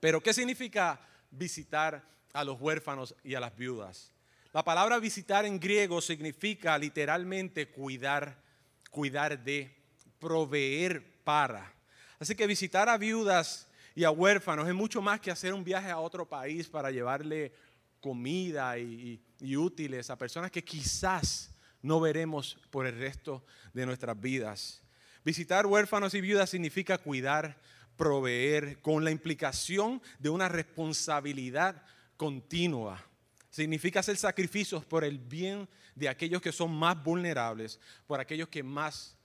[0.00, 0.98] Pero ¿qué significa
[1.30, 4.12] visitar a los huérfanos y a las viudas.
[4.52, 8.42] La palabra visitar en griego significa literalmente cuidar,
[8.90, 9.76] cuidar de,
[10.18, 11.72] proveer para.
[12.18, 15.90] Así que visitar a viudas y a huérfanos es mucho más que hacer un viaje
[15.90, 17.52] a otro país para llevarle
[18.00, 19.22] comida y,
[19.56, 21.50] útiles a personas que quizás
[21.82, 24.82] no veremos por el resto de nuestras vidas.
[25.24, 27.58] Visitar huérfanos y viudas significa cuidar,
[27.96, 31.82] proveer, con la implicación de una responsabilidad
[32.16, 33.04] continua.
[33.50, 38.62] Significa hacer sacrificios por el bien de aquellos que son más vulnerables, por aquellos que
[38.62, 39.16] más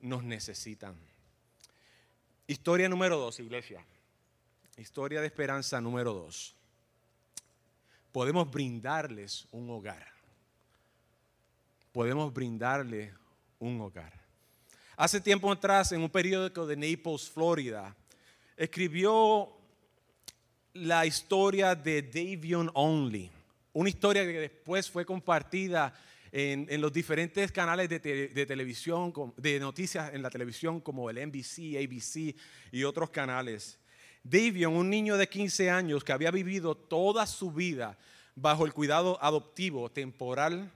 [0.00, 0.96] nos necesitan.
[2.46, 3.84] Historia número dos, iglesia.
[4.76, 6.54] Historia de esperanza número dos.
[8.10, 10.17] Podemos brindarles un hogar.
[11.98, 13.12] Podemos brindarle
[13.58, 14.12] un hogar.
[14.96, 17.92] Hace tiempo atrás, en un periódico de Naples, Florida,
[18.56, 19.48] escribió
[20.74, 23.28] la historia de Davion Only,
[23.72, 25.92] una historia que después fue compartida
[26.30, 31.82] en, los diferentes canales de, de, televisión, de noticias en la televisión como el NBC,
[31.82, 32.36] ABC
[32.70, 33.76] y otros canales.
[34.22, 37.98] Davion, un niño de 15 años que había vivido toda su vida
[38.36, 40.70] bajo el cuidado adoptivo temporal,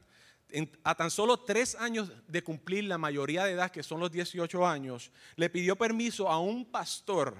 [0.84, 4.66] a tan solo tres años de cumplir la mayoría de edad, que son los 18
[4.66, 7.36] años, le pidió permiso a un pastor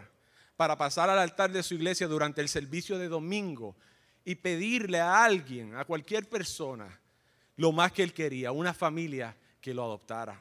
[0.57, 3.77] para pasar al altar de su iglesia durante el servicio de domingo
[4.25, 7.01] y pedirle a alguien, a cualquier persona,
[7.57, 10.41] lo más que él quería, una familia que lo adoptara.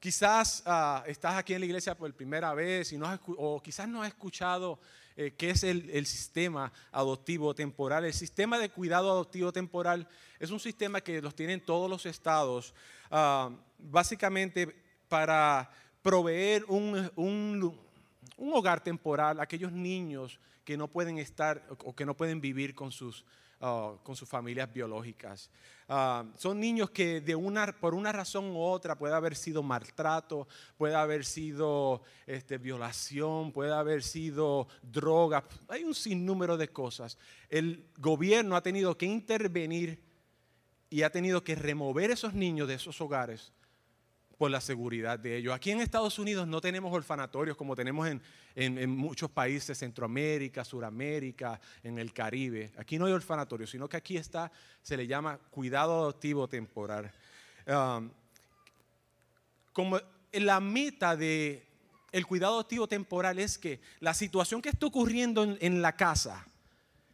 [0.00, 4.02] Quizás ah, estás aquí en la iglesia por primera vez y no o quizás no
[4.02, 4.78] has escuchado
[5.20, 8.04] eh, qué es el, sistema adoptivo temporal.
[8.04, 10.06] El sistema de cuidado adoptivo temporal
[10.38, 12.72] es un sistema que los tienen todos los estados,
[13.10, 14.76] ah, básicamente
[15.08, 22.06] para proveer un, un hogar temporal a aquellos niños que no pueden estar o que
[22.06, 23.24] no pueden vivir con sus
[23.60, 25.50] Ah, con sus familias biológicas.
[25.88, 30.46] Ah, son niños que de una, por una razón u otra puede haber sido maltrato,
[30.76, 35.42] puede haber sido este, violación, puede haber sido droga.
[35.66, 37.18] Hay un sinnúmero de cosas.
[37.48, 40.04] El gobierno ha tenido que intervenir
[40.88, 43.52] y ha tenido que remover esos niños de esos hogares
[44.38, 45.52] por la seguridad de ellos.
[45.52, 48.08] Aquí en Estados Unidos no tenemos orfanatorios como tenemos
[48.54, 52.70] en, muchos países, Centroamérica, Suramérica, en el Caribe.
[52.78, 57.12] Aquí no hay orfanatorios, sino que aquí está, se le llama cuidado adoptivo temporal.
[57.66, 58.10] Um,
[59.72, 60.00] como
[60.32, 61.66] la meta de
[62.12, 66.46] el cuidado adoptivo temporal es que la situación que está ocurriendo en, en la casa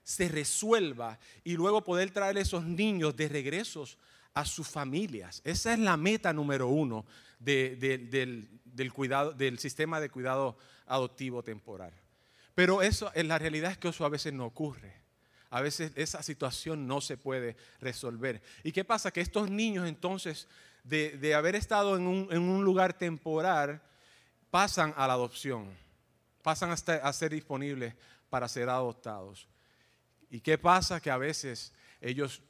[0.04, 3.98] se resuelva y luego poder traer esos niños de regresos
[4.34, 5.40] a sus familias.
[5.44, 7.06] Esa es la meta número uno
[7.38, 8.48] del,
[8.92, 11.92] cuidado, del sistema de cuidado adoptivo temporal.
[12.54, 15.02] Pero eso, en la realidad es que eso a veces no ocurre.
[15.50, 18.42] A veces esa situación no se puede resolver.
[18.64, 19.12] ¿Y qué pasa?
[19.12, 20.48] Que estos niños entonces,
[20.82, 23.80] de, haber estado en un, lugar temporal,
[24.50, 25.68] pasan a la adopción,
[26.42, 27.94] pasan a ser disponibles
[28.28, 29.48] para ser adoptados.
[30.28, 31.00] ¿Y qué pasa?
[31.00, 32.42] Que a veces ellos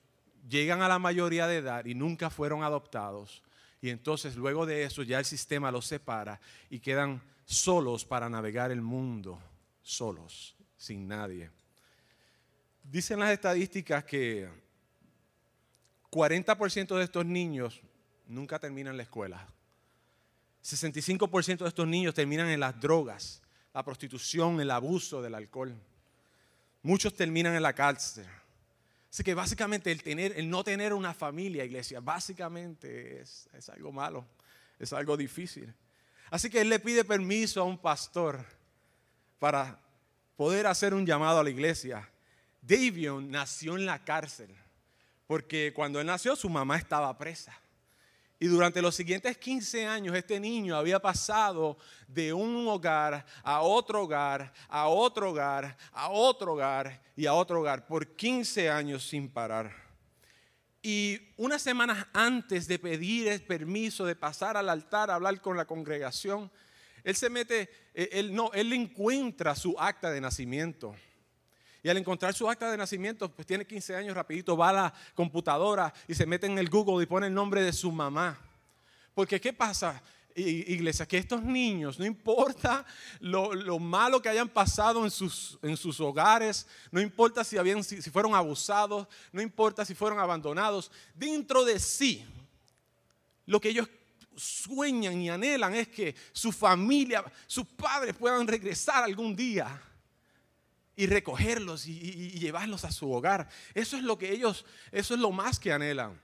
[0.49, 3.43] llegan a la mayoría de edad y nunca fueron adoptados.
[3.81, 8.71] Y entonces luego de eso ya el sistema los separa y quedan solos para navegar
[8.71, 9.41] el mundo,
[9.83, 11.51] solos, sin nadie.
[12.83, 14.49] Dicen las estadísticas que
[16.11, 17.81] 40% de estos niños
[18.27, 19.47] nunca terminan la escuela.
[20.63, 23.43] 65% de estos niños terminan en las drogas,
[23.75, 25.75] la prostitución, el abuso del alcohol.
[26.83, 28.27] Muchos terminan en la cárcel.
[29.15, 33.93] Así que básicamente el, tener, el no tener una familia, iglesia, básicamente es, es algo
[33.93, 34.27] malo,
[34.77, 35.73] es algo difícil.
[36.31, 38.45] Así que él le pide permiso a un pastor
[39.39, 39.79] para
[40.37, 42.11] poder hacer un llamado a la iglesia.
[42.61, 44.53] Davion nació en la cárcel,
[45.29, 47.57] porque cuando él nació su mamá estaba presa.
[48.45, 54.03] Y durante los siguientes 15 años este niño había pasado de un hogar a otro
[54.03, 59.31] hogar, a otro hogar, a otro hogar y a otro hogar por 15 años sin
[59.31, 59.73] parar.
[60.83, 65.57] Y unas semanas antes de pedir el permiso de pasar al altar a hablar con
[65.57, 66.53] la congregación,
[67.03, 70.95] él se mete, eh, él no, él encuentra su acta de nacimiento.
[71.85, 74.95] Y al encontrar su acta de nacimiento, pues tiene 15 años, rapidito va a la
[75.15, 78.39] computadora y se mete en el Google y pone el nombre de su mamá.
[79.13, 80.03] Porque ¿qué pasa?
[80.35, 82.85] iglesia, que estos niños, no importa
[83.21, 88.01] lo, malo que hayan pasado en sus, en sus hogares, no importa si, habían, si,
[88.11, 92.25] fueron abusados, no importa si fueron abandonados, dentro de sí,
[93.47, 93.89] lo que ellos
[94.35, 99.81] sueñan y anhelan es que su familia, sus padres puedan regresar algún día
[100.97, 103.49] y recogerlos y, llevarlos a su hogar.
[103.75, 106.21] Eso es lo que ellos, eso es lo más que anhelan.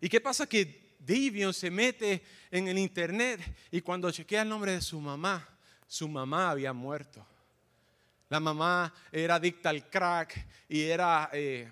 [0.00, 0.46] ¿Y qué pasa?
[0.46, 3.40] Que Davion se mete en el internet
[3.70, 5.48] y cuando chequea el nombre de su mamá,
[5.86, 7.26] su mamá había muerto.
[8.28, 11.70] La mamá era adicta al crack y era, eh,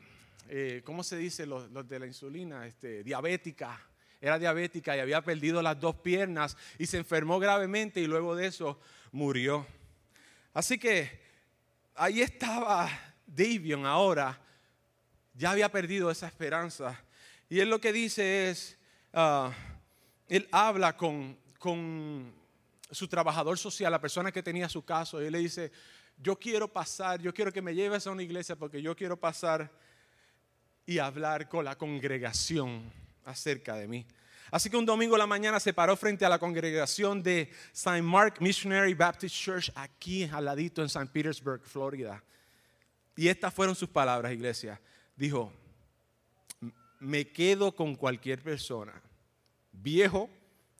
[0.48, 1.46] eh, ¿cómo se dice?
[1.46, 3.80] Los, de la insulina, este, diabética.
[4.20, 8.46] Era diabética y había perdido las dos piernas y se enfermó gravemente y luego de
[8.46, 8.78] eso
[9.10, 9.66] murió.
[10.54, 11.20] Así que
[12.02, 12.90] ahí estaba
[13.24, 14.36] Davion ahora,
[15.34, 17.00] ya había perdido esa esperanza.
[17.48, 18.76] Y él lo que dice es,
[19.12, 19.52] ah,
[20.28, 22.34] él habla con, con
[22.90, 25.70] su trabajador social, la persona que tenía su caso, y él le dice,
[26.18, 29.70] yo quiero pasar, yo quiero que me lleves a una iglesia porque yo quiero pasar
[30.84, 32.92] y hablar con la congregación
[33.24, 34.06] acerca de mí.
[34.52, 38.02] Así que un domingo a la mañana se paró frente a la congregación de St.
[38.02, 41.06] Mark Missionary Baptist Church aquí al ladito en St.
[41.06, 42.22] Petersburg, Florida.
[43.16, 44.80] Y estas fueron sus palabras, iglesia.
[45.16, 45.52] Dijo,
[47.00, 48.92] me quedo con cualquier persona,
[49.72, 50.30] viejo,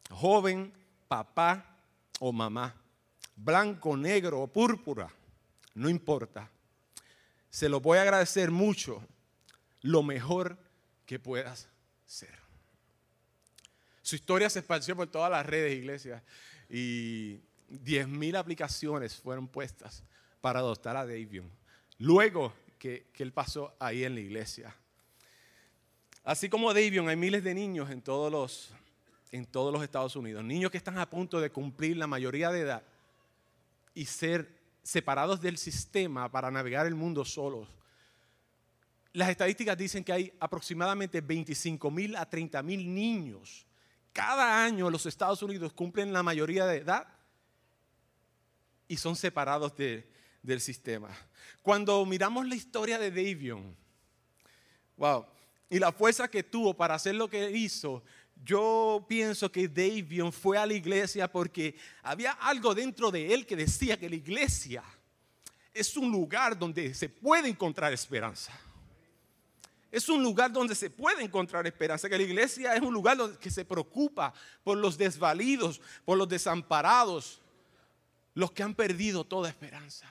[0.09, 0.73] joven,
[1.09, 1.81] papá
[2.21, 2.73] o mamá,
[3.35, 5.13] blanco, negro o púrpura
[5.75, 6.51] no importa.
[7.51, 9.03] Se lo voy a agradecer mucho
[9.81, 10.59] lo mejor
[11.07, 11.69] que puedas
[12.05, 12.42] ser.
[14.03, 16.23] Su historia se esparció por todas las redes, iglesias,
[16.69, 20.03] y 10.000 aplicaciones fueron puestas
[20.41, 21.51] para adoptar a Davion.
[21.99, 24.75] Luego que, que, él pasó ahí en la iglesia.
[26.25, 28.71] Así como Davion, hay miles de niños en todos, los,
[29.31, 30.45] en todos los Estados Unidos.
[30.45, 32.83] Niños que están a punto de cumplir la mayoría de edad
[33.95, 34.49] y ser
[34.83, 37.69] separados del sistema para navegar el mundo solos.
[39.13, 43.67] Las estadísticas dicen que hay aproximadamente 25 mil a 30 mil niños.
[44.13, 47.07] Cada año los Estados Unidos cumplen la mayoría de edad
[48.87, 51.09] y son separados del sistema.
[51.63, 53.75] Cuando miramos la historia de Davion,
[54.97, 55.25] wow,
[55.71, 58.03] y la fuerza que tuvo para hacer lo que hizo,
[58.45, 63.57] yo pienso que Davion fue a la iglesia porque había algo dentro de él que
[63.57, 64.83] decía que la iglesia
[65.73, 68.53] es un lugar donde se puede encontrar esperanza.
[69.93, 73.51] Es un lugar donde se puede encontrar esperanza, que la iglesia es un lugar que
[73.51, 74.33] se preocupa
[74.65, 77.43] por los desvalidos, por los desamparados,
[78.33, 80.09] los que han perdido toda esperanza.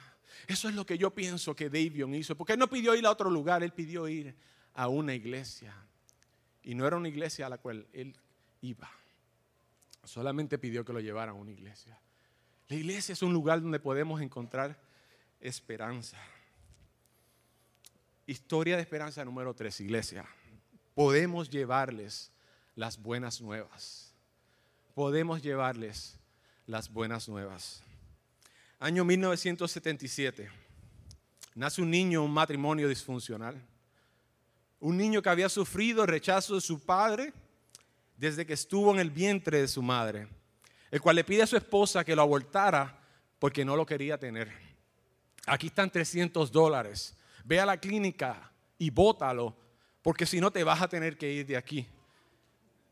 [0.47, 3.11] Eso es lo que yo pienso que Davion hizo, porque él no pidió ir a
[3.11, 4.35] otro lugar, él pidió ir
[4.75, 5.73] a una iglesia.
[6.61, 8.15] Y no era una iglesia a la cual él
[8.61, 8.89] iba.
[10.03, 11.99] Solamente pidió que lo llevaran a una iglesia.
[12.67, 14.79] La iglesia es un lugar donde podemos encontrar
[15.39, 16.17] esperanza.
[18.31, 20.25] Historia de esperanza número tres, iglesia.
[20.93, 22.31] Podemos llevarles
[22.75, 24.13] las buenas nuevas.
[24.93, 26.17] Podemos llevarles
[26.65, 27.83] las buenas nuevas.
[28.79, 30.49] Año 1977.
[31.55, 33.61] Nace un niño, un matrimonio disfuncional
[34.79, 37.33] un niño que había sufrido el rechazo de su padre
[38.17, 40.27] desde que estuvo en el vientre de su madre,
[40.89, 42.97] el cual le pide a su esposa que lo abortara
[43.39, 44.51] porque no lo quería tener.
[45.45, 47.15] Aquí están 300 dólares.
[47.43, 49.55] Ve a la clínica y bótalo,
[50.01, 51.87] porque si no te vas a tener que ir de aquí,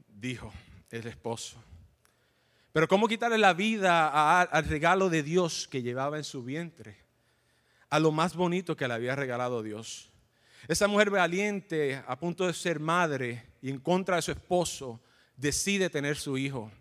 [0.08, 0.52] dijo
[0.92, 1.62] el esposo.
[2.72, 6.98] Pero ¿cómo quitarle la vida al regalo de Dios que llevaba en su vientre?
[7.90, 10.12] A lo más bonito que le había regalado Dios.
[10.68, 15.00] Esa mujer valiente, a punto de ser madre y en contra de su esposo,
[15.36, 16.72] decide tener su hijo.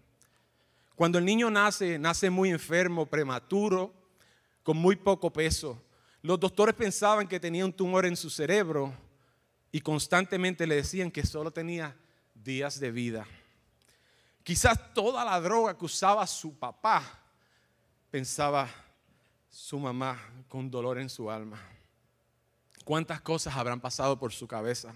[0.95, 3.95] Cuando el niño nace, nace muy enfermo, prematuro,
[4.63, 5.81] con muy poco peso.
[6.23, 8.93] Los doctores pensaban que tenía un tumor en su cerebro
[9.71, 11.97] y constantemente le decían que solo tenía
[12.35, 13.27] días de vida.
[14.43, 17.03] Quizás toda la droga que usaba su papá,
[18.11, 18.69] pensaba
[19.51, 21.61] su mamá con dolor en su alma
[22.89, 24.95] cuántas cosas habrán pasado por su cabeza.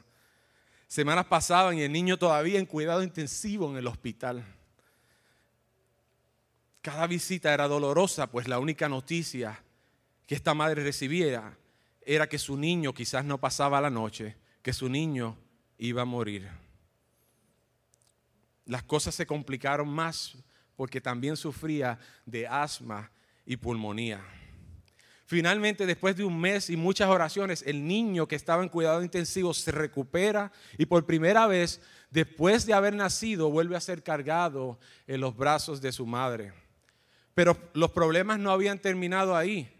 [0.88, 4.42] Semanas pasaban y el niño todavía en cuidado intensivo en el hospital.
[6.80, 9.62] Cada visita era dolorosa, pues la única noticia
[10.33, 11.59] que esta madre recibía
[12.01, 15.37] era que su niño quizás no pasaba la noche, que su niño
[15.76, 16.49] iba a morir.
[18.64, 20.39] Las cosas se complicaron más
[20.74, 23.11] porque también sufría de asma
[23.45, 24.24] y pulmonía.
[25.26, 29.53] Finalmente, después de un mes y muchas oraciones, el niño que estaba en cuidado intensivo
[29.53, 35.20] se recupera y por primera vez, después de haber nacido, vuelve a ser cargado en
[35.20, 36.55] los brazos de su madre.
[37.35, 39.70] Pero los problemas no habían terminado ahí,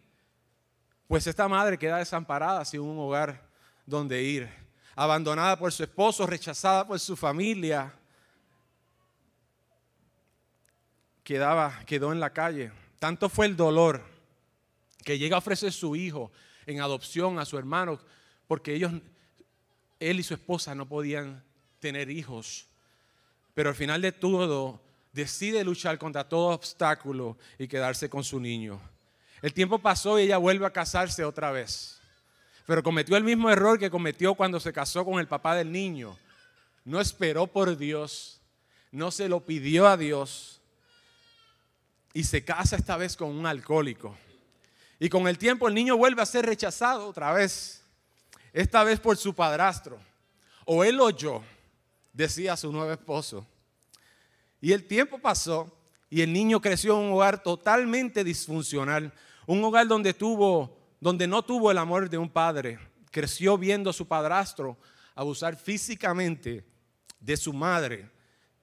[1.09, 3.43] pues esta madre queda desamparada sin un hogar
[3.87, 4.49] donde ir,
[4.95, 7.95] abandonada por su esposo, rechazada por su familia,
[11.23, 12.73] quedaba, quedó en la calle.
[12.99, 14.03] Tanto fue el dolor
[15.05, 16.31] que llega a ofrecer su hijo
[16.67, 17.99] en adopción a su hermano,
[18.47, 18.93] porque ellos,
[19.99, 21.43] él y su esposa no podían
[21.81, 22.67] tener hijos.
[23.55, 24.81] Pero al final de todo,
[25.13, 28.81] decide luchar contra todo obstáculo y quedarse con su niño.
[29.43, 32.01] El tiempo pasó y ella vuelve a casarse otra vez.
[32.67, 36.17] Pero cometió el mismo error que cometió cuando se casó con el papá del niño.
[36.85, 38.41] No esperó por Dios,
[38.93, 40.61] no se lo pidió a Dios
[42.15, 44.17] y se casa esta vez con un alcohólico.
[45.01, 47.83] Y con el tiempo el niño vuelve a ser rechazado otra vez,
[48.53, 49.99] esta vez por su padrastro.
[50.65, 51.43] O él o yo,
[52.13, 53.47] decía su nuevo esposo.
[54.61, 55.77] Y el tiempo pasó
[56.09, 59.13] y el niño creció en un hogar totalmente disfuncional,
[59.47, 62.79] un hogar donde tuvo donde no tuvo el amor de un padre.
[63.11, 64.79] Creció viendo a su padrastro
[65.17, 66.65] abusar físicamente
[67.19, 68.09] de su madre,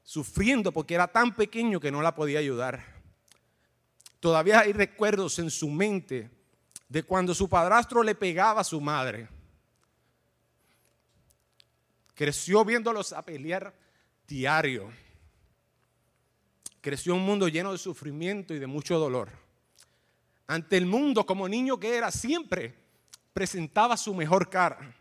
[0.03, 2.81] sufriendo porque era tan pequeño que no la podía ayudar.
[4.21, 6.29] Todavía hay recuerdos en su mente
[6.87, 9.27] de cuando su padrastro le pegaba a su madre.
[12.15, 13.73] Creció viéndolos a pelear
[14.25, 14.89] diario.
[16.79, 19.29] Creció un mundo lleno de sufrimiento y de mucho dolor.
[20.49, 22.73] Ante el mundo, como niño que era, siempre
[23.33, 24.95] presentaba su mejor cara.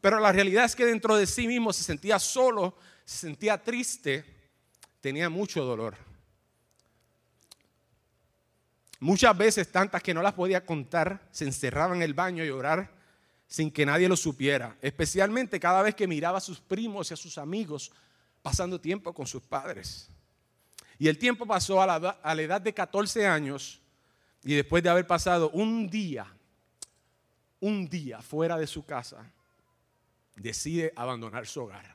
[0.00, 4.24] Pero la realidad es que dentro de sí mismo se sentía solo, se sentía triste,
[5.02, 5.94] tenía mucho dolor.
[9.00, 12.94] Muchas veces, tantas que no las podía contar, se encerraba en el baño a llorar
[13.46, 17.18] sin que nadie lo supiera, especialmente cada vez que miraba a sus primos y a
[17.18, 17.92] sus amigos
[18.40, 20.08] pasando tiempo con sus padres.
[20.98, 23.81] Y el tiempo pasó a la, a la edad de 14 años
[24.44, 26.26] y después de haber pasado un día,
[27.60, 29.30] un día fuera de su casa,
[30.36, 31.94] decide abandonar su hogar.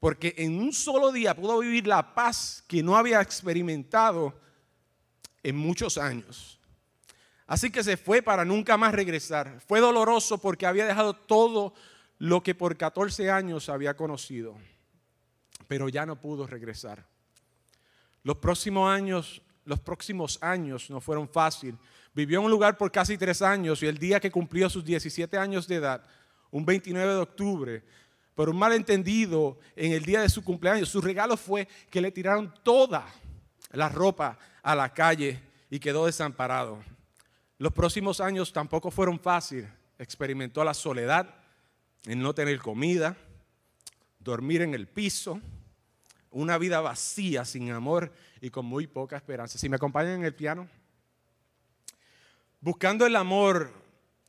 [0.00, 4.34] Porque en un solo día pudo vivir la paz que no había experimentado
[5.42, 6.58] en muchos años.
[7.46, 9.60] Así que se fue para nunca más regresar.
[9.66, 11.74] Fue doloroso porque había dejado todo
[12.18, 14.56] lo que por 14 años había conocido,
[15.66, 17.06] pero ya no pudo regresar.
[18.22, 21.78] Los próximos años, los próximos años no fueron fáciles.
[22.14, 25.36] Vivió en un lugar por casi tres años y el día que cumplió sus 17
[25.38, 26.02] años de edad,
[26.50, 27.84] un 29 de octubre,
[28.34, 32.54] por un malentendido en el día de su cumpleaños, su regalo fue que le tiraron
[32.62, 33.06] toda
[33.72, 36.82] la ropa a la calle y quedó desamparado.
[37.58, 39.68] Los próximos años tampoco fueron fáciles.
[39.98, 41.34] Experimentó la soledad,
[42.06, 43.16] el no tener comida,
[44.18, 45.40] dormir en el piso,
[46.30, 49.58] una vida vacía, sin amor y con muy poca esperanza.
[49.58, 50.68] Si me acompañan en el piano.
[52.60, 53.72] Buscando el amor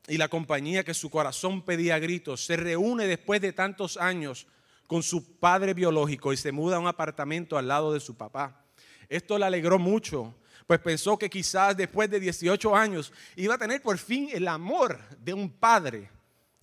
[0.07, 4.47] y la compañía que su corazón pedía a gritos, se reúne después de tantos años
[4.88, 8.66] con su padre biológico y se muda a un apartamento al lado de su papá.
[9.09, 10.36] Esto le alegró mucho
[10.72, 14.97] pues pensó que quizás después de 18 años iba a tener por fin el amor
[15.20, 16.09] de un padre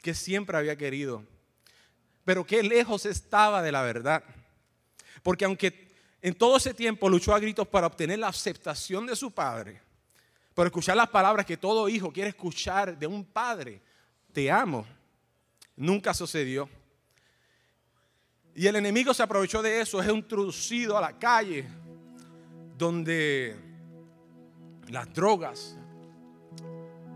[0.00, 1.22] que siempre había querido.
[2.24, 4.24] Pero qué lejos estaba de la verdad.
[5.22, 5.87] Porque aunque
[6.20, 9.80] en todo ese tiempo luchó a gritos para obtener la aceptación de su padre,
[10.54, 13.80] por escuchar las palabras que todo hijo quiere escuchar de un padre,
[14.32, 14.84] te amo,
[15.76, 16.68] nunca sucedió.
[18.54, 21.64] Y el enemigo se aprovechó de eso, es introducido a la calle
[22.76, 23.56] donde
[24.88, 25.76] las drogas,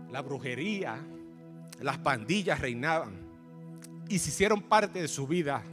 [0.09, 0.97] la brujería,
[1.81, 3.19] las pandillas reinaban
[4.07, 5.63] y se hicieron parte de su vida.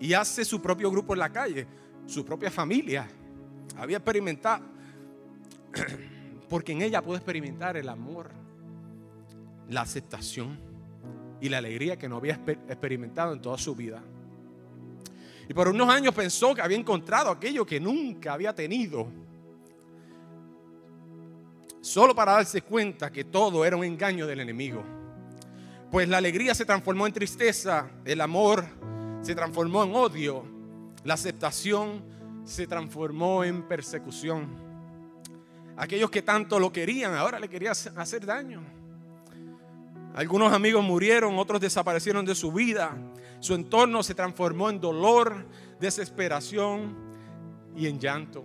[0.00, 1.66] Y hace su propio grupo en la calle,
[2.06, 3.06] su propia familia.
[3.76, 4.64] Había experimentado,
[6.48, 8.30] porque en ella pudo experimentar el amor,
[9.68, 10.58] la aceptación
[11.40, 14.02] y la alegría que no había experimentado en toda su vida.
[15.48, 19.08] Y por unos años pensó que había encontrado aquello que nunca había tenido
[21.80, 24.84] solo para darse cuenta que todo era un engaño del enemigo.
[25.90, 28.64] Pues la alegría se transformó en tristeza, el amor
[29.22, 30.44] se transformó en odio,
[31.04, 32.02] la aceptación
[32.44, 34.48] se transformó en persecución.
[35.76, 38.62] Aquellos que tanto lo querían ahora le querían hacer daño.
[40.14, 42.96] Algunos amigos murieron, otros desaparecieron de su vida.
[43.38, 45.46] Su entorno se transformó en dolor,
[45.78, 46.96] desesperación
[47.76, 48.44] y en llanto.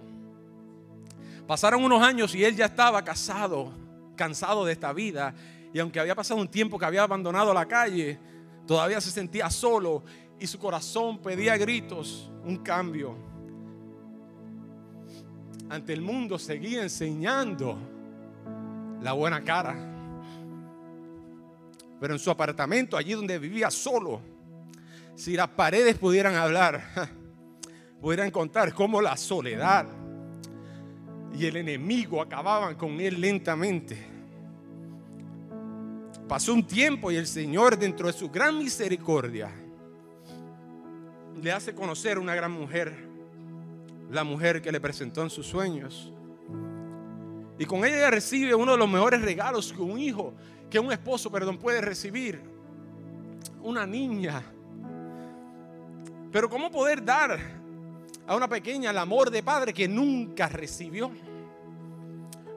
[1.48, 3.74] Pasaron unos años y él ya estaba casado,
[4.16, 5.34] cansado de esta vida.
[5.74, 8.20] Y aunque había pasado un tiempo que había abandonado la calle,
[8.66, 10.04] todavía se sentía solo
[10.40, 13.16] y su corazón pedía gritos un cambio.
[15.70, 17.78] Ante el mundo seguía enseñando
[19.02, 19.76] la buena cara.
[22.00, 24.22] Pero en su apartamento, allí donde vivía solo,
[25.16, 26.84] si las paredes pudieran hablar,
[28.02, 29.88] pudieran contar cómo la soledad
[31.34, 34.16] y el enemigo acababan con él lentamente.
[36.28, 39.52] Pasó un tiempo y el Señor, dentro de su gran misericordia,
[41.42, 42.96] le hace conocer una gran mujer,
[44.10, 46.12] la mujer que le presentó en sus sueños.
[47.58, 50.34] Y con ella recibe uno de los mejores regalos que un hijo,
[50.70, 52.42] que un esposo, perdón, puede recibir.
[53.62, 54.44] Una niña.
[56.32, 57.40] Pero ¿cómo poder dar
[58.28, 61.12] a una pequeña el amor de padre que nunca recibió?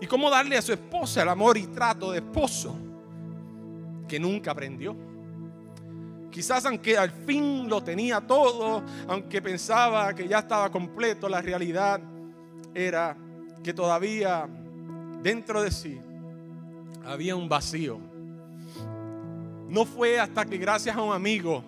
[0.01, 2.77] ¿Y cómo darle a su esposa el amor y trato de esposo
[4.07, 5.08] que nunca aprendió?
[6.31, 12.01] Quizás aunque al fin lo tenía todo, aunque pensaba que ya estaba completo, la realidad
[12.75, 13.17] era
[13.63, 14.49] que todavía
[15.23, 16.01] dentro de sí
[17.05, 17.99] había un vacío.
[19.69, 21.65] No fue hasta que gracias a un amigo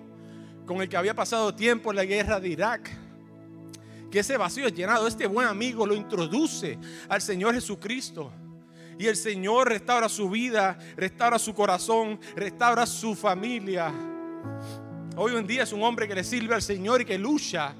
[0.66, 2.90] con el que había pasado tiempo en la guerra de Irak,
[4.10, 5.06] que ese vacío es llenado.
[5.06, 8.30] Este buen amigo lo introduce al Señor Jesucristo.
[8.98, 13.90] Y el Señor restaura su vida, restaura su corazón, restaura su familia.
[15.16, 17.74] Hoy en día es un hombre que le sirve al Señor y que lucha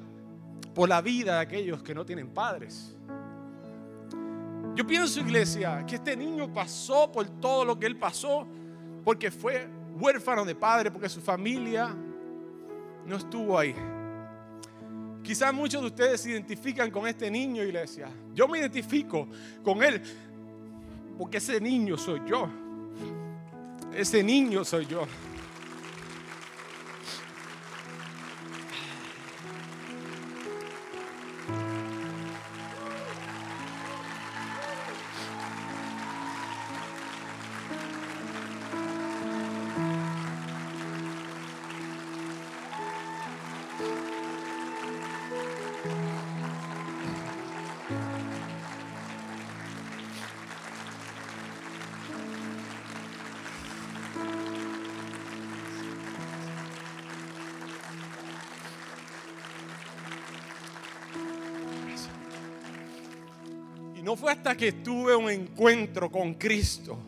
[0.74, 2.94] por la vida de aquellos que no tienen padres.
[4.74, 8.46] Yo pienso, iglesia, que este niño pasó por todo lo que él pasó
[9.04, 11.94] porque fue huérfano de padre, porque su familia
[13.06, 13.74] no estuvo ahí.
[15.22, 18.08] Quizás muchos de ustedes se identifican con este niño, iglesia.
[18.34, 19.28] Yo me identifico
[19.62, 20.02] con él
[21.18, 22.48] porque ese niño soy yo.
[23.94, 25.06] Ese niño soy yo.
[64.51, 66.98] Hasta que tuve un encuentro con Cristo.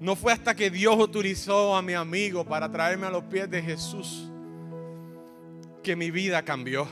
[0.00, 3.62] No fue hasta que Dios utilizó a mi amigo para traerme a los pies de
[3.62, 4.30] Jesús
[5.82, 6.86] que mi vida cambió.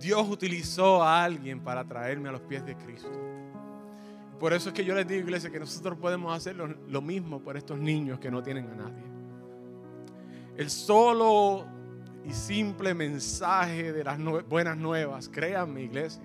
[0.00, 3.10] Dios utilizó a alguien para traerme a los pies de Cristo.
[4.38, 7.40] Por eso es que yo les digo, iglesia, que nosotros podemos hacer lo, lo mismo
[7.40, 9.02] por estos niños que no tienen a nadie.
[10.56, 11.66] El solo
[12.28, 16.22] y simple mensaje de las buenas nuevas, créanme iglesia,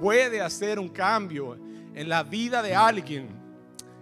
[0.00, 1.58] puede hacer un cambio
[1.94, 3.28] en la vida de alguien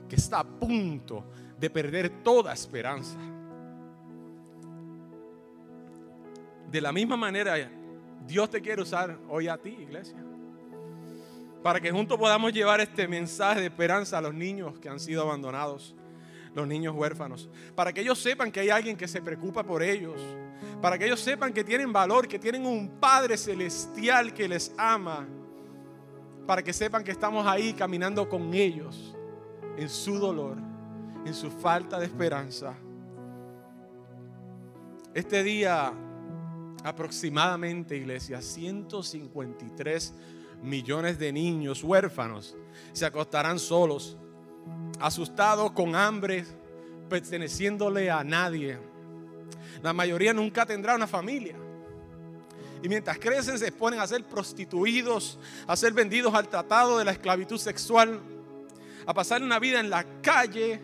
[0.08, 1.24] que está a punto
[1.58, 3.18] de perder toda esperanza.
[6.70, 7.56] De la misma manera,
[8.24, 10.22] Dios te quiere usar hoy a ti, iglesia,
[11.64, 15.22] para que juntos podamos llevar este mensaje de esperanza a los niños que han sido
[15.22, 15.96] abandonados
[16.54, 20.20] los niños huérfanos, para que ellos sepan que hay alguien que se preocupa por ellos,
[20.80, 25.26] para que ellos sepan que tienen valor, que tienen un Padre celestial que les ama,
[26.46, 29.14] para que sepan que estamos ahí caminando con ellos
[29.76, 30.58] en su dolor,
[31.24, 32.74] en su falta de esperanza.
[35.14, 35.92] Este día
[36.82, 40.14] aproximadamente, iglesia, 153
[40.62, 42.56] millones de niños huérfanos
[42.92, 44.18] se acostarán solos
[45.00, 46.44] asustados, con hambre,
[47.08, 48.78] perteneciéndole a nadie.
[49.84, 51.56] La mayoría nunca tendrá una familia.
[52.82, 57.12] Y mientras crecen se exponen a ser prostituidos, a ser vendidos al tratado de la
[57.12, 58.18] esclavitud sexual,
[59.04, 60.80] a pasar una vida en la calle,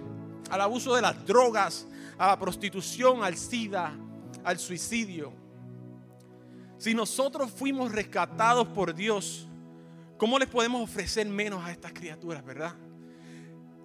[0.51, 1.87] al abuso de las drogas,
[2.19, 3.97] a la prostitución, al SIDA,
[4.45, 5.33] al suicidio.
[6.77, 9.49] Si nosotros fuimos rescatados por Dios,
[10.19, 12.75] ¿cómo les podemos ofrecer menos a estas criaturas, verdad?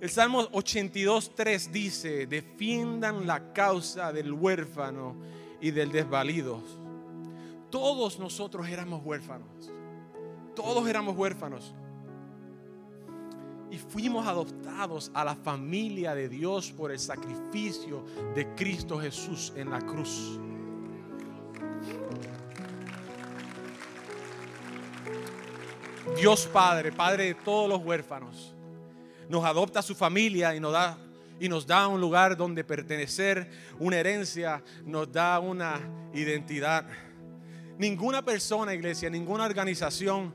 [0.06, 5.16] El Salmo 82.3 dice, defiendan la causa del huérfano
[5.60, 6.62] y del desvalido.
[7.72, 9.50] Todos nosotros éramos huérfanos.
[10.56, 11.74] Todos éramos huérfanos.
[13.72, 19.72] Y fuimos adoptados a la familia de Dios por el sacrificio de Cristo Jesús en
[19.72, 20.40] la cruz.
[26.16, 28.55] Dios Padre, Padre de todos los huérfanos
[29.30, 30.98] nos adopta a su familia y nos da
[31.40, 33.50] y nos da un lugar donde pertenecer,
[33.80, 35.82] una herencia, nos da una
[36.14, 36.86] identidad.
[37.78, 40.34] Ninguna persona, iglesia, ninguna organización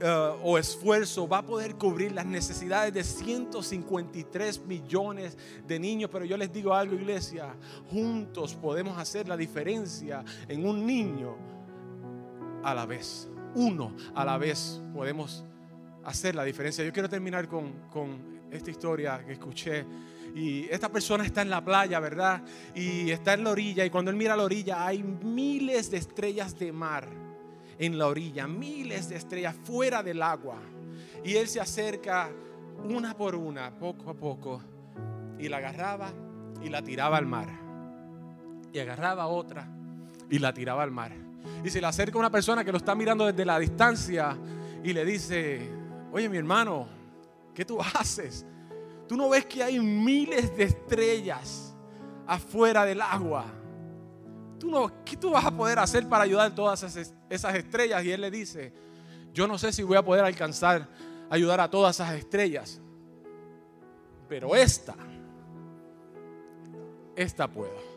[0.00, 6.08] eh, o esfuerzo va a poder cubrir las necesidades de 153 millones de niños.
[6.12, 7.56] Pero yo les digo algo, iglesia,
[7.90, 11.36] juntos podemos hacer la diferencia en un niño
[12.62, 13.28] a la vez.
[13.54, 15.42] uno a la vez podemos
[16.08, 16.84] hacer la diferencia.
[16.84, 19.84] Yo quiero terminar con, con esta historia que escuché.
[20.34, 22.42] Y esta persona está en la playa, ¿verdad?
[22.74, 23.84] Y está en la orilla.
[23.84, 27.08] Y cuando él mira a la orilla hay miles de estrellas de mar
[27.78, 30.58] en la orilla, miles de estrellas fuera del agua.
[31.24, 32.30] Y él se acerca
[32.84, 34.62] una por una, poco a poco,
[35.38, 36.12] y la agarraba
[36.62, 37.48] y la tiraba al mar.
[38.72, 39.68] Y agarraba otra
[40.30, 41.12] y la tiraba al mar.
[41.64, 44.36] Y se le acerca una persona que lo está mirando desde la distancia
[44.82, 45.77] y le dice,
[46.12, 46.88] oye mi hermano,
[47.54, 48.44] ¿qué tú haces?
[49.06, 51.74] Tú no ves que hay miles de estrellas
[52.26, 53.46] afuera del agua.
[54.58, 58.04] ¿Tú no, ¿Qué tú vas a poder hacer para ayudar todas esas, esas estrellas?
[58.04, 58.72] Y él le dice,
[59.32, 60.88] yo no sé si voy a poder alcanzar
[61.30, 62.80] ayudar a todas esas estrellas,
[64.28, 64.94] pero esta,
[67.14, 67.88] esta puedo.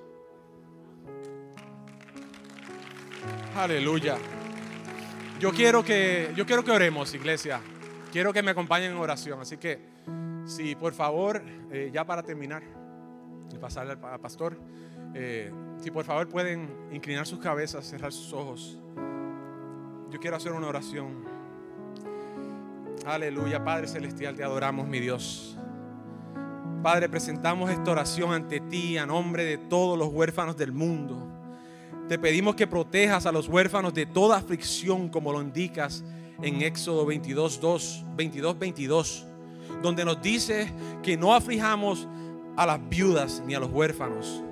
[3.56, 4.18] Aleluya.
[5.40, 7.62] Yo quiero que yo quiero que oremos, iglesia.
[8.12, 9.80] Quiero que me acompañen en oración, así que
[10.46, 11.42] si por favor,
[11.72, 12.62] eh, ya para terminar
[13.54, 14.60] y pasarle al pastor,
[15.14, 18.78] eh, si por favor pueden inclinar sus cabezas, cerrar sus ojos.
[20.10, 21.24] Yo quiero hacer una oración.
[23.06, 25.58] Aleluya, Padre Celestial, te adoramos, mi Dios.
[26.84, 31.30] Padre, presentamos esta oración ante ti a nombre de todos los huérfanos del mundo.
[32.10, 36.04] Te pedimos que protejas a los huérfanos de toda aflicción, como lo indicas
[36.42, 39.26] en Éxodo 22, 2, 22, 22,
[39.82, 40.72] donde nos dice
[41.04, 42.08] que no aflijamos
[42.56, 44.44] a las viudas ni a los huérfanos.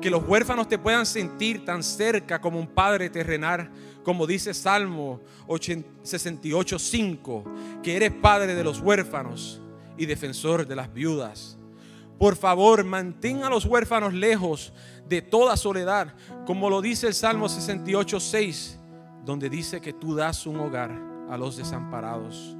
[0.00, 3.70] Que los huérfanos te puedan sentir tan cerca como un padre terrenal
[4.08, 5.20] como dice Salmo
[6.02, 7.44] 68, 5,
[7.82, 9.60] que eres padre de los huérfanos
[9.98, 11.58] y defensor de las viudas.
[12.18, 14.72] Por favor, mantén a los huérfanos lejos
[15.06, 16.14] de toda soledad,
[16.46, 18.80] como lo dice el Salmo 68, 6,
[19.26, 22.56] donde dice que tú das un hogar a los desamparados.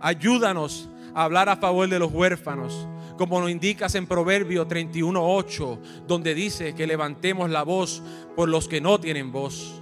[0.00, 5.78] Ayúdanos a hablar a favor de los huérfanos, como lo indicas en Proverbio 31, 8,
[6.06, 8.02] donde dice que levantemos la voz
[8.36, 9.80] por los que no tienen voz.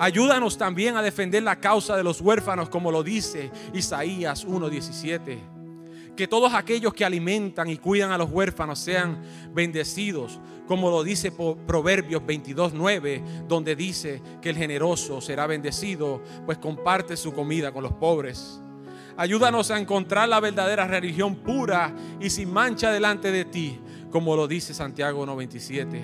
[0.00, 5.57] Ayúdanos también a defender la causa de los huérfanos, como lo dice Isaías 1:17.
[6.18, 11.30] Que todos aquellos que alimentan y cuidan a los huérfanos sean bendecidos, como lo dice
[11.30, 17.92] Proverbios 22:9, donde dice que el generoso será bendecido, pues comparte su comida con los
[17.92, 18.60] pobres.
[19.16, 23.78] Ayúdanos a encontrar la verdadera religión pura y sin mancha delante de ti,
[24.10, 26.02] como lo dice Santiago 1:27.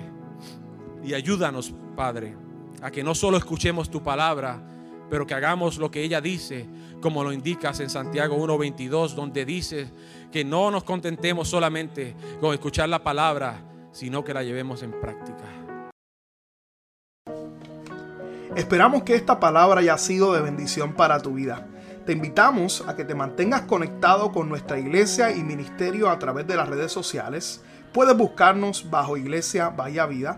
[1.03, 2.37] Y ayúdanos, Padre
[2.81, 4.61] a que no solo escuchemos tu palabra,
[5.09, 6.67] pero que hagamos lo que ella dice,
[7.05, 9.91] como lo indicas en Santiago 1.22, donde dice
[10.31, 15.43] que no nos contentemos solamente con escuchar la palabra, sino que la llevemos en práctica.
[18.55, 21.67] Esperamos que esta palabra haya sido de bendición para tu vida.
[22.07, 26.55] Te invitamos a que te mantengas conectado con nuestra iglesia y ministerio a través de
[26.55, 27.61] las redes sociales
[27.95, 30.37] Puedes buscarnos bajo Iglesia Bahía Vida